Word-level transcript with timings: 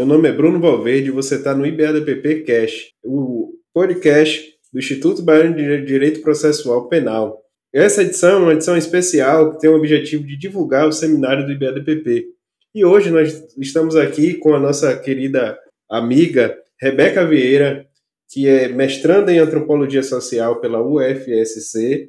meu 0.00 0.06
nome 0.06 0.30
é 0.30 0.32
Bruno 0.32 0.58
Valverde 0.58 1.08
e 1.08 1.12
você 1.12 1.34
está 1.34 1.54
no 1.54 1.66
IBADPP 1.66 2.44
Cash, 2.44 2.92
o 3.04 3.52
podcast 3.70 4.50
do 4.72 4.78
Instituto 4.78 5.20
Baiano 5.20 5.54
de 5.54 5.84
Direito 5.84 6.22
Processual 6.22 6.88
Penal. 6.88 7.38
Essa 7.70 8.00
edição 8.00 8.30
é 8.30 8.36
uma 8.38 8.52
edição 8.54 8.78
especial 8.78 9.52
que 9.52 9.58
tem 9.58 9.68
o 9.68 9.76
objetivo 9.76 10.26
de 10.26 10.38
divulgar 10.38 10.88
o 10.88 10.92
seminário 10.92 11.44
do 11.44 11.52
IBADPP. 11.52 12.28
E 12.74 12.82
hoje 12.82 13.10
nós 13.10 13.44
estamos 13.58 13.94
aqui 13.94 14.32
com 14.32 14.54
a 14.54 14.58
nossa 14.58 14.96
querida 14.96 15.58
amiga 15.90 16.56
Rebeca 16.80 17.26
Vieira, 17.26 17.84
que 18.30 18.48
é 18.48 18.68
mestranda 18.68 19.30
em 19.30 19.38
Antropologia 19.38 20.02
Social 20.02 20.62
pela 20.62 20.82
UFSC, 20.82 22.08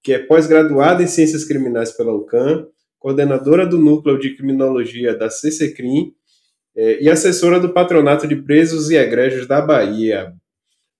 que 0.00 0.12
é 0.12 0.20
pós-graduada 0.20 1.02
em 1.02 1.08
Ciências 1.08 1.44
Criminais 1.44 1.90
pela 1.90 2.14
UCAM, 2.14 2.68
coordenadora 3.00 3.66
do 3.66 3.78
Núcleo 3.78 4.16
de 4.16 4.36
Criminologia 4.36 5.12
da 5.12 5.28
CCCRIM 5.28 6.14
e 6.74 7.08
assessora 7.08 7.60
do 7.60 7.72
Patronato 7.72 8.26
de 8.26 8.36
Presos 8.36 8.90
e 8.90 8.96
Egrégios 8.96 9.46
da 9.46 9.60
Bahia. 9.60 10.32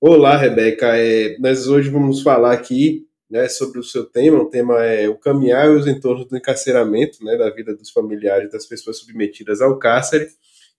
Olá, 0.01 0.37
Rebeca. 0.37 0.97
É, 0.99 1.39
nós 1.39 1.67
hoje 1.67 1.89
vamos 1.89 2.23
falar 2.23 2.53
aqui 2.53 3.07
né, 3.31 3.49
sobre 3.49 3.79
o 3.79 3.83
seu 3.83 4.05
tema. 4.05 4.43
O 4.43 4.51
tema 4.51 4.85
é 4.85 5.09
o 5.09 5.17
caminhar 5.17 5.69
e 5.69 5.77
os 5.77 5.87
entornos 5.87 6.29
do 6.29 6.37
encarceramento, 6.37 7.25
né, 7.25 7.37
da 7.37 7.49
vida 7.49 7.75
dos 7.75 7.89
familiares 7.91 8.51
das 8.51 8.67
pessoas 8.67 8.99
submetidas 8.99 9.63
ao 9.63 9.79
cárcere. 9.79 10.29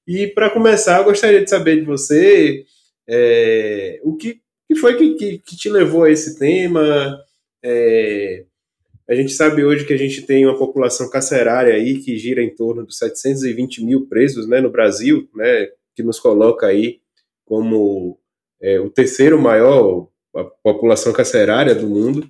E 0.06 0.28
para 0.28 0.52
começar, 0.52 1.00
eu 1.00 1.06
gostaria 1.06 1.44
de 1.44 1.50
saber 1.50 1.80
de 1.80 1.86
você 1.86 2.66
é, 3.08 4.00
o 4.04 4.16
que, 4.16 4.42
que 4.68 4.76
foi 4.76 4.96
que, 4.96 5.16
que, 5.16 5.40
que, 5.40 5.56
te 5.56 5.70
levou 5.70 6.04
a 6.04 6.12
esse 6.12 6.38
tema. 6.38 7.18
É, 7.64 8.46
a 9.08 9.16
gente 9.16 9.34
sabe 9.34 9.64
hoje 9.64 9.86
que 9.86 9.94
a 9.94 9.98
gente 9.98 10.22
tem 10.22 10.46
uma 10.46 10.58
população 10.58 11.10
carcerária 11.10 11.74
aí 11.74 12.00
que 12.00 12.18
gira 12.18 12.42
em 12.42 12.54
torno 12.54 12.86
de 12.86 12.96
720 12.96 13.84
mil 13.84 14.08
presos 14.08 14.48
né, 14.48 14.62
no 14.62 14.72
Brasil, 14.72 15.30
né, 15.36 15.68
que 15.96 16.04
nos 16.04 16.20
coloca 16.20 16.68
aí 16.68 17.00
como 17.46 18.18
é, 18.62 18.80
o 18.80 18.90
terceiro 18.90 19.40
maior 19.40 20.08
população 20.64 21.14
carcerária 21.14 21.76
do 21.76 21.88
mundo. 21.88 22.28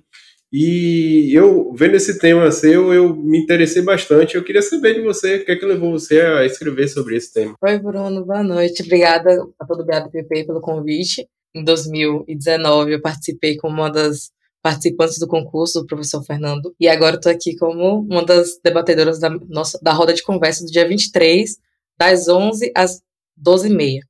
E 0.52 1.32
eu, 1.34 1.72
vendo 1.74 1.96
esse 1.96 2.18
tema 2.18 2.50
seu, 2.52 2.92
eu 2.92 3.14
me 3.16 3.38
interessei 3.38 3.82
bastante. 3.82 4.36
Eu 4.36 4.44
queria 4.44 4.62
saber 4.62 4.94
de 4.94 5.00
você, 5.00 5.36
o 5.36 5.44
que 5.44 5.50
é 5.50 5.56
que 5.56 5.66
levou 5.66 5.90
você 5.90 6.20
a 6.20 6.44
escrever 6.44 6.86
sobre 6.86 7.16
esse 7.16 7.32
tema? 7.32 7.56
Oi, 7.60 7.78
Bruno, 7.78 8.24
boa 8.24 8.42
noite. 8.42 8.82
Obrigada 8.82 9.44
a 9.58 9.66
todo 9.66 9.82
o 9.82 9.84
BADPP 9.84 10.44
pelo 10.46 10.60
convite. 10.60 11.26
Em 11.52 11.64
2019, 11.64 12.92
eu 12.92 13.00
participei 13.00 13.56
como 13.56 13.74
uma 13.74 13.90
das 13.90 14.30
participantes 14.64 15.18
do 15.18 15.28
concurso 15.28 15.82
do 15.82 15.86
professor 15.86 16.24
Fernando. 16.24 16.74
E 16.80 16.88
agora 16.88 17.16
estou 17.16 17.30
aqui 17.30 17.54
como 17.54 18.00
uma 18.00 18.24
das 18.24 18.58
debatedoras 18.64 19.20
da, 19.20 19.28
nossa, 19.28 19.78
da 19.82 19.92
roda 19.92 20.14
de 20.14 20.22
conversa 20.22 20.64
do 20.64 20.72
dia 20.72 20.88
23, 20.88 21.58
das 21.98 22.28
11 22.28 22.72
às 22.74 23.02
12h30. 23.38 24.00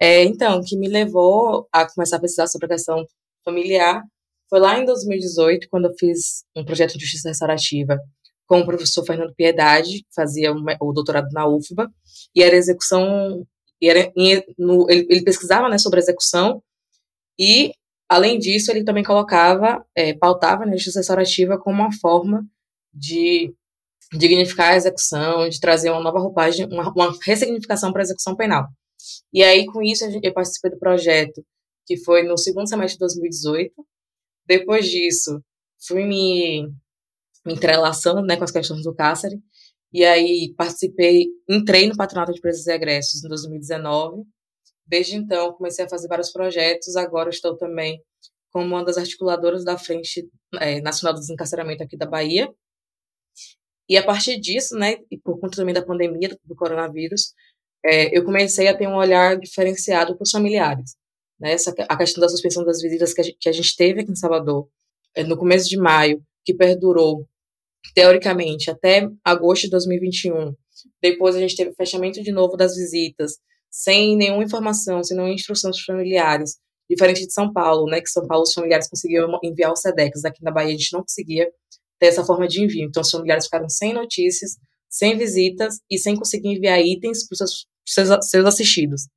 É, 0.00 0.24
então, 0.24 0.58
o 0.58 0.64
que 0.64 0.76
me 0.76 0.88
levou 0.88 1.68
a 1.72 1.88
começar 1.88 2.16
a 2.16 2.20
pesquisar 2.20 2.48
sobre 2.48 2.66
a 2.66 2.70
questão 2.70 3.06
familiar 3.44 4.02
foi 4.50 4.58
lá 4.58 4.80
em 4.80 4.84
2018, 4.84 5.68
quando 5.70 5.84
eu 5.84 5.94
fiz 5.96 6.42
um 6.56 6.64
projeto 6.64 6.94
de 6.94 7.04
justiça 7.04 7.28
restaurativa 7.28 7.96
com 8.48 8.58
o 8.58 8.66
professor 8.66 9.06
Fernando 9.06 9.32
Piedade, 9.36 10.02
que 10.02 10.14
fazia 10.14 10.52
o 10.52 10.92
doutorado 10.92 11.28
na 11.30 11.46
UFBA, 11.46 11.88
e 12.34 12.42
era 12.42 12.56
execução, 12.56 13.46
e 13.80 13.88
era, 13.88 14.12
no, 14.58 14.90
ele, 14.90 15.06
ele 15.08 15.22
pesquisava 15.22 15.68
né, 15.68 15.78
sobre 15.78 16.00
execução, 16.00 16.60
e 17.38 17.72
Além 18.08 18.38
disso, 18.38 18.70
ele 18.70 18.84
também 18.84 19.02
colocava, 19.02 19.84
é, 19.96 20.14
pautava 20.14 20.64
a 20.64 20.70
justiça 20.72 21.00
restaurativa 21.00 21.58
como 21.58 21.82
uma 21.82 21.92
forma 21.92 22.46
de 22.92 23.54
dignificar 24.12 24.72
a 24.72 24.76
execução, 24.76 25.48
de 25.48 25.58
trazer 25.58 25.90
uma 25.90 26.02
nova 26.02 26.18
roupagem, 26.18 26.66
uma, 26.66 26.90
uma 26.92 27.18
ressignificação 27.24 27.92
para 27.92 28.02
a 28.02 28.04
execução 28.04 28.36
penal. 28.36 28.66
E 29.32 29.42
aí, 29.42 29.66
com 29.66 29.82
isso, 29.82 30.04
eu 30.22 30.32
participei 30.32 30.70
do 30.70 30.78
projeto, 30.78 31.44
que 31.86 31.96
foi 31.96 32.22
no 32.22 32.38
segundo 32.38 32.68
semestre 32.68 32.96
de 32.96 33.00
2018. 33.00 33.72
Depois 34.46 34.88
disso, 34.88 35.42
fui 35.86 36.04
me, 36.04 36.68
me 37.44 37.54
entrelaçando 37.54 38.22
né, 38.22 38.36
com 38.36 38.44
as 38.44 38.50
questões 38.50 38.82
do 38.82 38.94
cárcere, 38.94 39.36
e 39.92 40.04
aí 40.04 40.52
participei, 40.56 41.26
entrei 41.48 41.88
no 41.88 41.96
Patronato 41.96 42.32
de 42.32 42.40
Presos 42.40 42.66
e 42.66 42.72
Egressos 42.72 43.24
em 43.24 43.28
2019, 43.28 44.24
Desde 44.86 45.16
então, 45.16 45.52
comecei 45.52 45.84
a 45.84 45.88
fazer 45.88 46.08
vários 46.08 46.30
projetos. 46.30 46.96
Agora 46.96 47.30
estou 47.30 47.56
também 47.56 48.02
como 48.52 48.66
uma 48.66 48.84
das 48.84 48.96
articuladoras 48.96 49.64
da 49.64 49.76
Frente 49.76 50.28
é, 50.60 50.80
Nacional 50.80 51.14
do 51.14 51.20
Desencarceramento 51.20 51.82
aqui 51.82 51.96
da 51.96 52.06
Bahia. 52.06 52.48
E 53.88 53.96
a 53.96 54.02
partir 54.02 54.38
disso, 54.40 54.76
né, 54.76 54.96
e 55.10 55.18
por 55.18 55.38
conta 55.40 55.56
também 55.56 55.74
da 55.74 55.84
pandemia 55.84 56.38
do, 56.44 56.54
coronavírus, 56.54 57.34
é, 57.84 58.16
eu 58.16 58.24
comecei 58.24 58.68
a 58.68 58.76
ter 58.76 58.86
um 58.86 58.94
olhar 58.94 59.38
diferenciado 59.38 60.16
para 60.16 60.22
os 60.22 60.30
familiares. 60.30 60.96
Né, 61.38 61.52
essa, 61.52 61.74
a 61.76 61.96
questão 61.96 62.20
da 62.20 62.28
suspensão 62.28 62.64
das 62.64 62.80
visitas 62.80 63.12
que 63.12 63.20
a 63.20 63.24
gente, 63.24 63.36
que 63.40 63.48
a 63.48 63.52
gente 63.52 63.76
teve 63.76 64.00
aqui 64.00 64.12
em 64.12 64.16
Salvador, 64.16 64.68
é, 65.14 65.24
no 65.24 65.36
começo 65.36 65.68
de 65.68 65.76
maio, 65.76 66.22
que 66.44 66.54
perdurou, 66.54 67.26
teoricamente, 67.94 68.70
até 68.70 69.08
agosto 69.24 69.64
de 69.64 69.70
2021. 69.70 70.54
Depois 71.02 71.36
a 71.36 71.40
gente 71.40 71.56
teve 71.56 71.70
o 71.70 71.74
fechamento 71.74 72.22
de 72.22 72.32
novo 72.32 72.56
das 72.56 72.76
visitas, 72.76 73.38
sem 73.74 74.16
nenhuma 74.16 74.44
informação, 74.44 75.02
sem 75.02 75.16
nenhuma 75.16 75.34
instrução 75.34 75.68
dos 75.68 75.82
familiares, 75.82 76.58
diferente 76.88 77.26
de 77.26 77.32
São 77.32 77.52
Paulo, 77.52 77.90
né, 77.90 78.00
que 78.00 78.08
São 78.08 78.24
Paulo 78.24 78.44
os 78.44 78.52
familiares 78.52 78.88
conseguiam 78.88 79.28
enviar 79.42 79.72
os 79.72 79.80
SEDEX, 79.80 80.24
aqui 80.24 80.44
na 80.44 80.52
Bahia 80.52 80.68
a 80.68 80.78
gente 80.78 80.92
não 80.92 81.00
conseguia 81.00 81.50
ter 81.98 82.06
essa 82.06 82.24
forma 82.24 82.46
de 82.46 82.62
envio, 82.62 82.86
então 82.86 83.00
os 83.00 83.10
familiares 83.10 83.46
ficaram 83.46 83.68
sem 83.68 83.92
notícias, 83.92 84.52
sem 84.88 85.18
visitas 85.18 85.80
e 85.90 85.98
sem 85.98 86.14
conseguir 86.14 86.50
enviar 86.50 86.80
itens 86.80 87.26
para 87.26 87.34
os 87.44 87.66
seus, 87.84 88.28
seus 88.30 88.46
assistidos. 88.46 89.08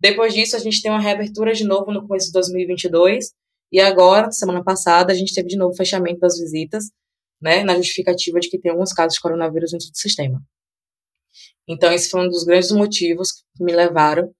Depois 0.00 0.34
disso, 0.34 0.56
a 0.56 0.58
gente 0.58 0.82
tem 0.82 0.90
uma 0.90 1.00
reabertura 1.00 1.54
de 1.54 1.62
novo 1.62 1.92
no 1.92 2.04
começo 2.04 2.26
de 2.26 2.32
2022, 2.32 3.26
e 3.70 3.78
agora, 3.78 4.32
semana 4.32 4.64
passada, 4.64 5.12
a 5.12 5.16
gente 5.16 5.32
teve 5.32 5.46
de 5.46 5.56
novo 5.56 5.74
o 5.74 5.76
fechamento 5.76 6.18
das 6.18 6.40
visitas, 6.40 6.86
né, 7.40 7.62
na 7.62 7.76
justificativa 7.76 8.40
de 8.40 8.50
que 8.50 8.58
tem 8.58 8.72
alguns 8.72 8.92
casos 8.92 9.14
de 9.14 9.20
coronavírus 9.20 9.70
dentro 9.70 9.88
do 9.88 9.96
sistema. 9.96 10.42
Então, 11.68 11.92
esse 11.92 12.10
foi 12.10 12.20
um 12.20 12.28
dos 12.28 12.44
grandes 12.44 12.70
motivos 12.72 13.32
que 13.56 13.64
me 13.64 13.72
levaram 13.72 14.32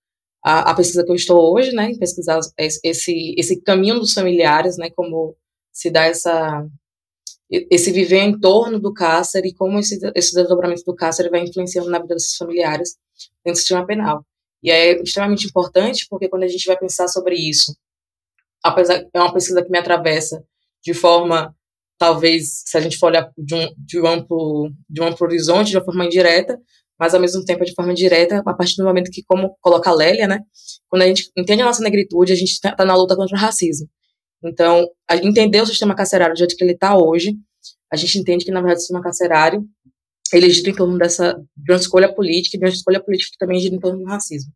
à, 0.45 0.71
à 0.71 0.75
pesquisa 0.75 1.05
que 1.05 1.11
eu 1.11 1.17
estou 1.17 1.55
hoje, 1.55 1.73
né, 1.73 1.93
pesquisar 1.99 2.41
esse, 2.59 3.35
esse 3.37 3.61
caminho 3.63 4.01
dos 4.01 4.13
familiares, 4.13 4.77
né, 4.77 4.91
como 4.91 5.37
se 5.73 5.91
dá 5.91 6.05
essa, 6.05 6.67
esse 7.51 7.91
viver 7.93 8.21
em 8.21 8.39
torno 8.39 8.81
do 8.81 8.93
cárcere 8.93 9.49
e 9.49 9.55
como 9.55 9.79
esse, 9.79 9.99
esse 10.15 10.35
desdobramento 10.35 10.83
do 10.85 10.95
cárcere 10.95 11.31
vai 11.31 11.43
influenciando 11.43 11.91
na 11.91 11.99
vida 11.99 12.15
desses 12.15 12.37
familiares 12.37 12.97
dentro 13.45 13.59
do 13.59 13.59
sistema 13.59 13.87
penal. 13.87 14.25
E 14.63 14.71
é 14.71 15.01
extremamente 15.03 15.47
importante 15.47 16.07
porque 16.09 16.29
quando 16.29 16.45
a 16.45 16.49
gente 16.49 16.67
vai 16.67 16.79
pensar 16.79 17.09
sobre 17.09 17.35
isso, 17.35 17.77
apesar 18.63 19.05
é 19.13 19.21
uma 19.21 19.33
pesquisa 19.33 19.63
que 19.63 19.71
me 19.71 19.79
atravessa 19.79 20.45
de 20.83 20.95
forma 20.95 21.55
talvez 21.99 22.63
se 22.65 22.77
a 22.77 22.81
gente 22.81 22.97
for 22.97 23.07
olhar 23.07 23.31
de 23.37 23.55
um, 23.55 23.75
de 23.77 24.01
um 24.01 24.07
amplo 24.07 24.73
de 24.89 25.01
um 25.01 25.07
amplo 25.07 25.27
horizonte 25.27 25.71
de 25.71 25.77
uma 25.77 25.85
forma 25.85 26.05
indireta, 26.05 26.59
mas 27.03 27.15
ao 27.15 27.21
mesmo 27.21 27.45
tempo 27.45 27.65
de 27.65 27.75
forma 27.75 27.93
direta, 27.93 28.45
a 28.47 28.55
partir 28.55 28.77
do 28.77 28.85
momento 28.85 29.11
que, 29.11 29.25
como 29.25 29.57
coloca 29.61 29.91
a 29.91 29.93
Lélia, 29.93 30.29
né, 30.29 30.39
quando 30.89 31.03
a 31.03 31.07
gente 31.09 31.33
entende 31.37 31.61
a 31.61 31.65
nossa 31.65 31.83
negritude, 31.83 32.33
a 32.33 32.37
gente 32.37 32.53
está 32.53 32.77
tá 32.77 32.85
na 32.85 32.95
luta 32.95 33.17
contra 33.17 33.37
o 33.37 33.41
racismo. 33.41 33.89
Então, 34.41 34.89
entender 35.21 35.61
o 35.61 35.67
sistema 35.67 35.97
carcerário 35.97 36.33
do 36.33 36.39
jeito 36.39 36.55
que 36.55 36.63
ele 36.63 36.75
está 36.75 36.97
hoje, 36.97 37.35
a 37.93 37.97
gente 37.97 38.17
entende 38.21 38.45
que, 38.45 38.53
na 38.53 38.61
verdade, 38.61 38.77
o 38.77 38.81
sistema 38.83 39.03
carcerário, 39.03 39.67
ele 40.33 40.49
gira 40.49 40.71
em 40.71 40.75
torno 40.77 40.97
dessa, 40.97 41.33
de 41.57 41.73
uma 41.73 41.77
escolha 41.81 42.15
política, 42.15 42.57
de 42.57 42.65
uma 42.65 42.71
escolha 42.71 43.03
política 43.03 43.33
que 43.33 43.39
também 43.39 43.59
gira 43.59 43.75
em 43.75 43.81
torno 43.81 43.99
do 43.99 44.05
racismo. 44.05 44.53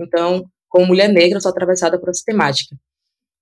Então, 0.00 0.46
como 0.70 0.86
mulher 0.86 1.10
negra, 1.10 1.36
eu 1.36 1.42
sou 1.42 1.50
atravessada 1.50 2.00
por 2.00 2.08
essa 2.08 2.22
temática. 2.24 2.74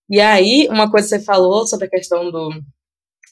E 0.08 0.20
aí, 0.20 0.66
uma 0.68 0.90
coisa 0.90 1.06
que 1.06 1.14
você 1.16 1.24
falou 1.24 1.68
sobre 1.68 1.86
a 1.86 1.90
questão 1.90 2.32
do, 2.32 2.50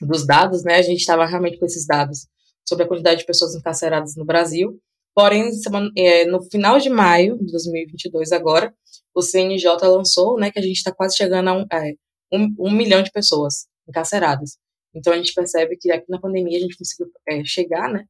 dos 0.00 0.24
dados, 0.24 0.62
né, 0.62 0.76
a 0.76 0.82
gente 0.82 1.00
estava 1.00 1.26
realmente 1.26 1.58
com 1.58 1.66
esses 1.66 1.84
dados 1.84 2.28
sobre 2.68 2.84
a 2.84 2.86
quantidade 2.86 3.18
de 3.18 3.26
pessoas 3.26 3.56
encarceradas 3.56 4.14
no 4.14 4.24
Brasil, 4.24 4.80
Porém, 5.18 5.50
é, 5.96 6.26
no 6.26 6.40
final 6.44 6.78
de 6.78 6.88
maio 6.88 7.36
de 7.38 7.50
2022, 7.50 8.30
agora, 8.30 8.72
o 9.12 9.20
CNJ 9.20 9.66
lançou 9.88 10.38
né, 10.38 10.48
que 10.52 10.60
a 10.60 10.62
gente 10.62 10.76
está 10.76 10.92
quase 10.92 11.16
chegando 11.16 11.48
a 11.48 11.54
um, 11.54 11.66
é, 11.72 11.94
um, 12.32 12.54
um, 12.56 12.70
milhão 12.70 13.02
de 13.02 13.10
pessoas 13.10 13.66
encarceradas. 13.88 14.58
Então, 14.94 15.12
a 15.12 15.16
gente 15.16 15.34
percebe 15.34 15.76
que 15.76 15.90
aqui 15.90 16.04
na 16.08 16.20
pandemia 16.20 16.56
a 16.56 16.60
gente 16.60 16.78
conseguiu 16.78 17.10
é, 17.28 17.42
chegar, 17.44 17.92
né, 17.92 18.04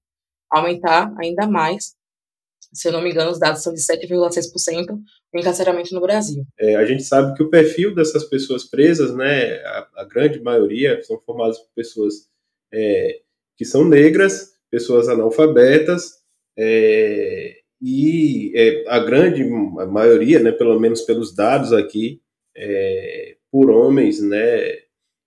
aumentar 0.50 1.10
ainda 1.18 1.46
mais. 1.46 1.94
Se 2.74 2.88
eu 2.88 2.92
não 2.92 3.00
me 3.00 3.10
engano, 3.10 3.30
os 3.30 3.38
dados 3.38 3.62
são 3.62 3.72
de 3.72 3.80
7,6% 3.80 4.98
o 5.32 5.38
encarceramento 5.38 5.94
no 5.94 6.02
Brasil. 6.02 6.44
É, 6.60 6.76
a 6.76 6.84
gente 6.84 7.04
sabe 7.04 7.34
que 7.34 7.42
o 7.42 7.48
perfil 7.48 7.94
dessas 7.94 8.24
pessoas 8.24 8.64
presas, 8.64 9.14
né, 9.14 9.54
a, 9.64 9.88
a 9.96 10.04
grande 10.04 10.42
maioria 10.42 11.02
são 11.04 11.18
formadas 11.24 11.58
por 11.58 11.70
pessoas 11.74 12.28
é, 12.70 13.22
que 13.56 13.64
são 13.64 13.82
negras, 13.82 14.52
pessoas 14.70 15.08
analfabetas, 15.08 16.18
é, 16.58 17.58
e 17.80 18.52
é, 18.56 18.84
a 18.88 18.98
grande 18.98 19.44
maioria, 19.44 20.40
né, 20.40 20.50
pelo 20.50 20.78
menos 20.80 21.02
pelos 21.02 21.32
dados 21.32 21.72
aqui, 21.72 22.20
é, 22.56 23.36
por 23.52 23.70
homens 23.70 24.20
né, 24.20 24.78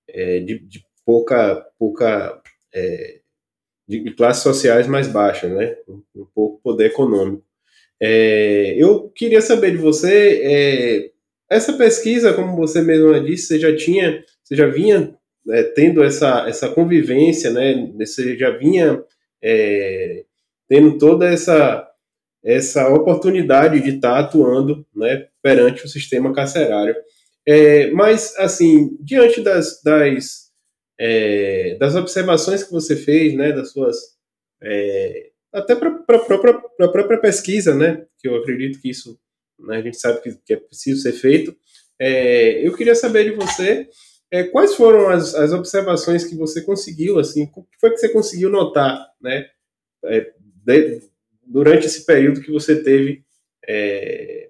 é, 0.09 0.39
de, 0.41 0.59
de, 0.59 0.83
pouca, 1.05 1.65
pouca 1.79 2.41
é, 2.75 3.19
de 3.87 4.11
classes 4.13 4.43
sociais 4.43 4.87
mais 4.87 5.07
baixas, 5.07 5.51
né? 5.51 5.75
Um 5.87 6.25
pouco 6.35 6.61
poder 6.61 6.87
econômico. 6.87 7.43
É, 7.99 8.75
eu 8.77 9.09
queria 9.09 9.41
saber 9.41 9.71
de 9.71 9.77
você, 9.77 11.11
essa 11.49 11.73
pesquisa, 11.73 12.33
como 12.33 12.55
você 12.55 12.81
mesma 12.81 13.19
disse, 13.21 13.47
você 13.47 13.59
já 13.59 13.75
tinha, 13.75 14.23
você 14.43 14.55
já 14.55 14.67
vinha 14.67 15.15
tendo 15.75 16.03
essa, 16.03 16.47
essa 16.47 16.69
convivência, 16.69 17.51
né? 17.51 17.91
Você 17.97 18.37
já 18.37 18.51
vinha 18.51 19.03
é, 19.41 20.25
tendo 20.71 20.97
toda 20.97 21.27
essa 21.29 21.85
essa 22.41 22.87
oportunidade 22.87 23.81
de 23.81 23.95
estar 23.97 24.17
atuando, 24.17 24.87
né, 24.95 25.27
perante 25.43 25.85
o 25.85 25.87
sistema 25.87 26.33
carcerário. 26.33 26.95
É, 27.47 27.91
mas, 27.91 28.35
assim, 28.37 28.97
diante 28.99 29.41
das, 29.41 29.79
das, 29.83 30.49
é, 30.99 31.75
das 31.77 31.93
observações 31.93 32.63
que 32.63 32.71
você 32.71 32.95
fez, 32.95 33.35
né, 33.35 33.51
das 33.51 33.71
suas 33.71 33.97
é, 34.63 35.29
até 35.53 35.75
para 35.75 35.89
a 35.89 36.19
própria, 36.19 36.53
própria 36.77 37.19
pesquisa, 37.19 37.75
né? 37.75 38.05
Que 38.17 38.29
eu 38.29 38.37
acredito 38.37 38.79
que 38.79 38.89
isso 38.89 39.19
né, 39.59 39.77
a 39.77 39.81
gente 39.81 39.97
sabe 39.97 40.21
que, 40.21 40.33
que 40.45 40.53
é 40.53 40.57
preciso 40.57 41.01
ser 41.01 41.11
feito. 41.11 41.53
É, 41.99 42.65
eu 42.65 42.73
queria 42.75 42.95
saber 42.95 43.25
de 43.25 43.35
você 43.35 43.89
é, 44.31 44.45
quais 44.45 44.73
foram 44.75 45.09
as, 45.09 45.35
as 45.35 45.51
observações 45.51 46.23
que 46.23 46.35
você 46.35 46.61
conseguiu, 46.61 47.19
assim, 47.19 47.51
o 47.55 47.63
que 47.63 47.79
foi 47.79 47.91
que 47.91 47.97
você 47.97 48.09
conseguiu 48.09 48.49
notar, 48.49 49.05
né? 49.21 49.45
De, 50.63 51.01
durante 51.45 51.85
esse 51.85 52.05
período 52.05 52.41
que 52.41 52.51
você 52.51 52.81
teve 52.81 53.23
é, 53.67 54.49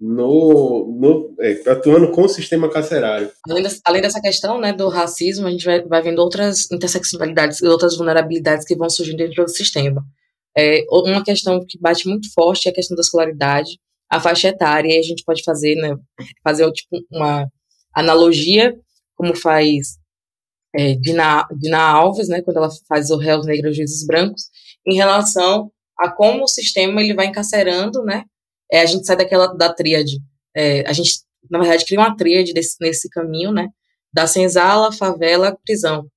no, 0.00 0.86
no 0.98 1.34
é, 1.40 1.70
atuando 1.70 2.10
com 2.10 2.22
o 2.22 2.28
sistema 2.28 2.70
carcerário. 2.70 3.30
Além, 3.48 3.64
além 3.84 4.02
dessa 4.02 4.20
questão 4.20 4.58
né, 4.58 4.72
do 4.72 4.88
racismo, 4.88 5.46
a 5.46 5.50
gente 5.50 5.64
vai, 5.64 5.82
vai 5.82 6.02
vendo 6.02 6.20
outras 6.20 6.70
interseccionalidades 6.72 7.60
e 7.60 7.66
outras 7.66 7.96
vulnerabilidades 7.96 8.64
que 8.64 8.76
vão 8.76 8.88
surgindo 8.88 9.18
dentro 9.18 9.44
do 9.44 9.50
sistema. 9.50 10.02
É, 10.56 10.84
uma 10.90 11.22
questão 11.22 11.64
que 11.66 11.78
bate 11.78 12.08
muito 12.08 12.32
forte 12.32 12.66
é 12.66 12.70
a 12.70 12.74
questão 12.74 12.96
da 12.96 13.02
escolaridade, 13.02 13.78
a 14.10 14.18
faixa 14.18 14.48
etária, 14.48 14.92
e 14.92 14.98
a 14.98 15.02
gente 15.02 15.22
pode 15.24 15.42
fazer, 15.44 15.76
né, 15.76 15.94
fazer 16.42 16.70
tipo, 16.72 16.96
uma 17.12 17.46
analogia, 17.94 18.74
como 19.14 19.36
faz 19.36 19.98
é, 20.74 20.94
Dina, 20.94 21.46
Dina 21.56 21.78
Alves, 21.78 22.28
né, 22.28 22.42
quando 22.42 22.56
ela 22.56 22.68
faz 22.88 23.10
o 23.10 23.16
Réus 23.16 23.46
Negros 23.46 23.76
Juízes 23.76 24.06
Brancos, 24.06 24.44
em 24.86 24.94
relação 24.94 25.70
a 25.98 26.10
como 26.10 26.44
o 26.44 26.48
sistema 26.48 27.00
ele 27.00 27.14
vai 27.14 27.26
encarcerando, 27.26 28.02
né, 28.02 28.24
é, 28.72 28.80
a 28.80 28.86
gente 28.86 29.06
sai 29.06 29.16
daquela, 29.16 29.48
da 29.48 29.72
tríade, 29.72 30.18
é, 30.56 30.88
a 30.88 30.92
gente, 30.92 31.20
na 31.50 31.58
verdade, 31.58 31.84
cria 31.84 31.98
uma 31.98 32.16
tríade 32.16 32.52
desse, 32.52 32.76
nesse 32.80 33.08
caminho, 33.08 33.52
né, 33.52 33.68
da 34.12 34.26
senzala, 34.26 34.92
favela, 34.92 35.56
prisão. 35.64 36.08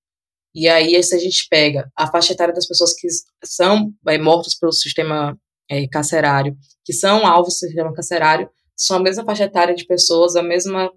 E 0.56 0.70
aí, 0.70 1.02
se 1.04 1.16
a 1.16 1.20
gente 1.20 1.48
pega 1.50 1.92
a 1.96 2.08
faixa 2.08 2.34
etária 2.34 2.54
das 2.54 2.68
pessoas 2.68 2.94
que 2.94 3.08
são 3.44 3.92
é, 4.08 4.18
mortas 4.18 4.56
pelo 4.56 4.72
sistema 4.72 5.38
é, 5.70 5.88
carcerário, 5.88 6.56
que 6.86 6.94
são 6.94 7.26
alvos 7.26 7.56
do 7.56 7.58
sistema 7.58 7.94
carcerário, 7.94 8.50
são 8.76 8.98
a 8.98 9.00
mesma 9.00 9.26
faixa 9.26 9.46
etária 9.46 9.74
de 9.74 9.86
pessoas, 9.86 10.36
a 10.36 10.44
mesma 10.44 10.92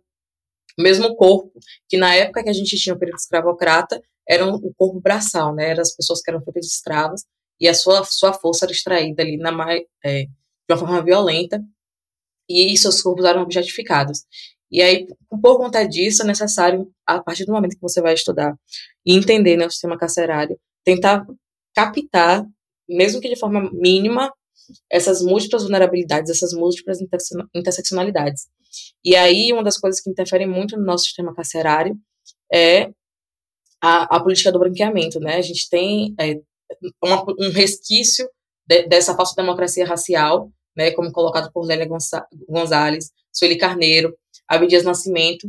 o 0.79 0.83
mesmo 0.83 1.17
corpo, 1.17 1.59
que 1.89 1.97
na 1.97 2.15
época 2.15 2.43
que 2.43 2.51
a 2.51 2.53
gente 2.53 2.77
tinha 2.77 2.95
o 2.95 2.99
período 2.99 3.17
escravocrata, 3.17 3.99
era 4.29 4.47
o 4.47 4.75
corpo 4.75 5.01
braçal, 5.01 5.55
né? 5.55 5.71
Eram 5.71 5.81
as 5.81 5.95
pessoas 5.95 6.21
que 6.21 6.31
eram 6.31 6.43
feitas 6.43 6.67
de 6.67 6.73
escravas, 6.73 7.25
e 7.61 7.69
a 7.69 7.75
sua, 7.75 8.05
sua 8.05 8.33
força 8.33 8.65
era 8.65 8.73
extraída 8.73 9.23
ali 9.23 9.37
na, 9.37 9.53
é, 10.05 10.25
de 10.25 10.31
uma 10.71 10.79
forma 10.79 11.03
violenta, 11.03 11.63
e 12.49 12.77
seus 12.77 13.03
corpos 13.03 13.25
eram 13.25 13.43
objetificados. 13.43 14.25
E 14.71 14.83
aí, 14.83 15.07
por 15.43 15.59
conta 15.59 15.85
disso, 15.85 16.23
é 16.23 16.27
necessário, 16.27 16.91
a 17.07 17.23
partir 17.23 17.45
do 17.45 17.53
momento 17.53 17.75
que 17.75 17.83
você 17.83 18.01
vai 18.01 18.15
estudar 18.15 18.55
e 19.05 19.15
entender 19.15 19.57
né, 19.57 19.67
o 19.67 19.71
sistema 19.71 19.97
carcerário, 19.97 20.59
tentar 20.85 21.27
captar, 21.75 22.45
mesmo 22.89 23.21
que 23.21 23.29
de 23.29 23.39
forma 23.39 23.71
mínima, 23.73 24.33
essas 24.91 25.23
múltiplas 25.23 25.63
vulnerabilidades, 25.63 26.31
essas 26.31 26.53
múltiplas 26.53 26.99
interseccionalidades. 27.55 28.49
E 29.05 29.15
aí, 29.15 29.53
uma 29.53 29.63
das 29.63 29.79
coisas 29.79 30.01
que 30.01 30.11
interferem 30.11 30.49
muito 30.49 30.77
no 30.77 30.85
nosso 30.85 31.05
sistema 31.05 31.35
carcerário 31.35 31.97
é 32.53 32.91
a, 33.81 34.17
a 34.17 34.21
política 34.21 34.51
do 34.51 34.59
branqueamento, 34.59 35.21
né? 35.21 35.37
A 35.37 35.43
gente 35.43 35.69
tem 35.69 36.15
é, 36.19 36.41
uma, 37.03 37.25
um 37.39 37.51
resquício 37.51 38.29
de, 38.67 38.87
dessa 38.89 39.15
falsa 39.15 39.35
democracia 39.37 39.87
racial, 39.87 40.51
né, 40.77 40.91
como 40.91 41.13
colocado 41.13 41.51
por 41.53 41.67
Lélia 41.67 41.89
Gonzalez, 42.49 43.11
Sueli 43.33 43.57
Carneiro, 43.57 44.15
Abdias 44.49 44.85
Nascimento, 44.85 45.49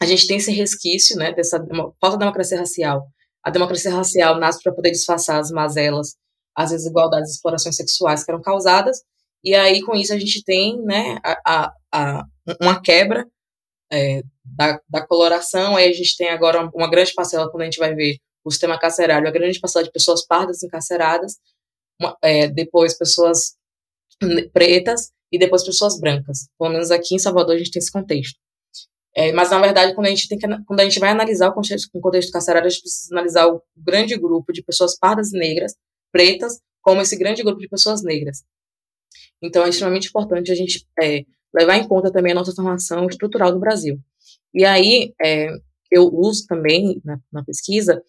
a 0.00 0.06
gente 0.06 0.26
tem 0.26 0.36
esse 0.36 0.50
resquício, 0.50 1.16
né, 1.16 1.32
dessa 1.32 1.58
falta 2.00 2.16
de 2.16 2.18
democracia 2.18 2.58
racial. 2.58 3.06
A 3.42 3.50
democracia 3.50 3.90
racial 3.90 4.38
nasce 4.38 4.62
para 4.62 4.74
poder 4.74 4.90
disfarçar 4.90 5.38
as 5.38 5.50
mazelas, 5.50 6.16
as 6.54 6.70
desigualdades 6.70 7.30
e 7.30 7.34
explorações 7.34 7.76
sexuais 7.76 8.24
que 8.24 8.30
eram 8.30 8.40
causadas, 8.40 9.02
e 9.44 9.54
aí 9.54 9.82
com 9.82 9.94
isso 9.94 10.12
a 10.12 10.18
gente 10.18 10.42
tem, 10.42 10.82
né, 10.82 11.18
a, 11.24 11.72
a 11.92 12.24
uma 12.60 12.80
quebra 12.80 13.26
é, 13.92 14.22
da, 14.44 14.80
da 14.88 15.06
coloração, 15.06 15.76
aí 15.76 15.88
a 15.88 15.92
gente 15.92 16.16
tem 16.16 16.28
agora 16.28 16.68
uma 16.74 16.90
grande 16.90 17.12
parcela, 17.14 17.50
quando 17.50 17.62
a 17.62 17.64
gente 17.66 17.78
vai 17.78 17.94
ver 17.94 18.18
o 18.46 18.50
sistema 18.52 18.78
carcerário, 18.78 19.26
a 19.26 19.32
grande 19.32 19.58
parcela 19.58 19.84
de 19.84 19.90
pessoas 19.90 20.24
pardas 20.24 20.62
encarceradas, 20.62 21.36
uma, 22.00 22.16
é, 22.22 22.46
depois 22.46 22.96
pessoas 22.96 23.56
pretas 24.52 25.10
e 25.32 25.38
depois 25.38 25.64
pessoas 25.64 25.98
brancas. 25.98 26.48
Pelo 26.56 26.70
menos 26.70 26.92
aqui 26.92 27.16
em 27.16 27.18
Salvador 27.18 27.56
a 27.56 27.58
gente 27.58 27.72
tem 27.72 27.80
esse 27.80 27.90
contexto. 27.90 28.38
É, 29.16 29.32
mas, 29.32 29.50
na 29.50 29.58
verdade, 29.58 29.94
quando 29.94 30.06
a 30.06 30.10
gente, 30.10 30.28
tem 30.28 30.38
que, 30.38 30.46
quando 30.64 30.80
a 30.80 30.84
gente 30.84 31.00
vai 31.00 31.10
analisar 31.10 31.48
o 31.48 31.54
contexto, 31.54 31.88
o 31.92 32.00
contexto 32.00 32.30
carcerário, 32.30 32.68
a 32.68 32.70
gente 32.70 32.82
precisa 32.82 33.14
analisar 33.14 33.48
o 33.48 33.62
grande 33.76 34.16
grupo 34.16 34.52
de 34.52 34.62
pessoas 34.62 34.96
pardas 34.96 35.32
e 35.32 35.38
negras, 35.38 35.74
pretas, 36.12 36.60
como 36.82 37.00
esse 37.00 37.16
grande 37.16 37.42
grupo 37.42 37.58
de 37.58 37.68
pessoas 37.68 38.02
negras. 38.02 38.44
Então, 39.42 39.64
é 39.64 39.70
extremamente 39.70 40.08
importante 40.08 40.52
a 40.52 40.54
gente 40.54 40.86
é, 41.02 41.24
levar 41.52 41.78
em 41.78 41.88
conta 41.88 42.12
também 42.12 42.32
a 42.32 42.34
nossa 42.34 42.54
formação 42.54 43.06
estrutural 43.06 43.50
do 43.50 43.58
Brasil. 43.58 43.98
E 44.54 44.64
aí, 44.66 45.14
é, 45.20 45.48
eu 45.90 46.08
uso 46.12 46.46
também, 46.46 47.00
na, 47.04 47.18
na, 47.32 47.44
pesquisa, 47.44 48.02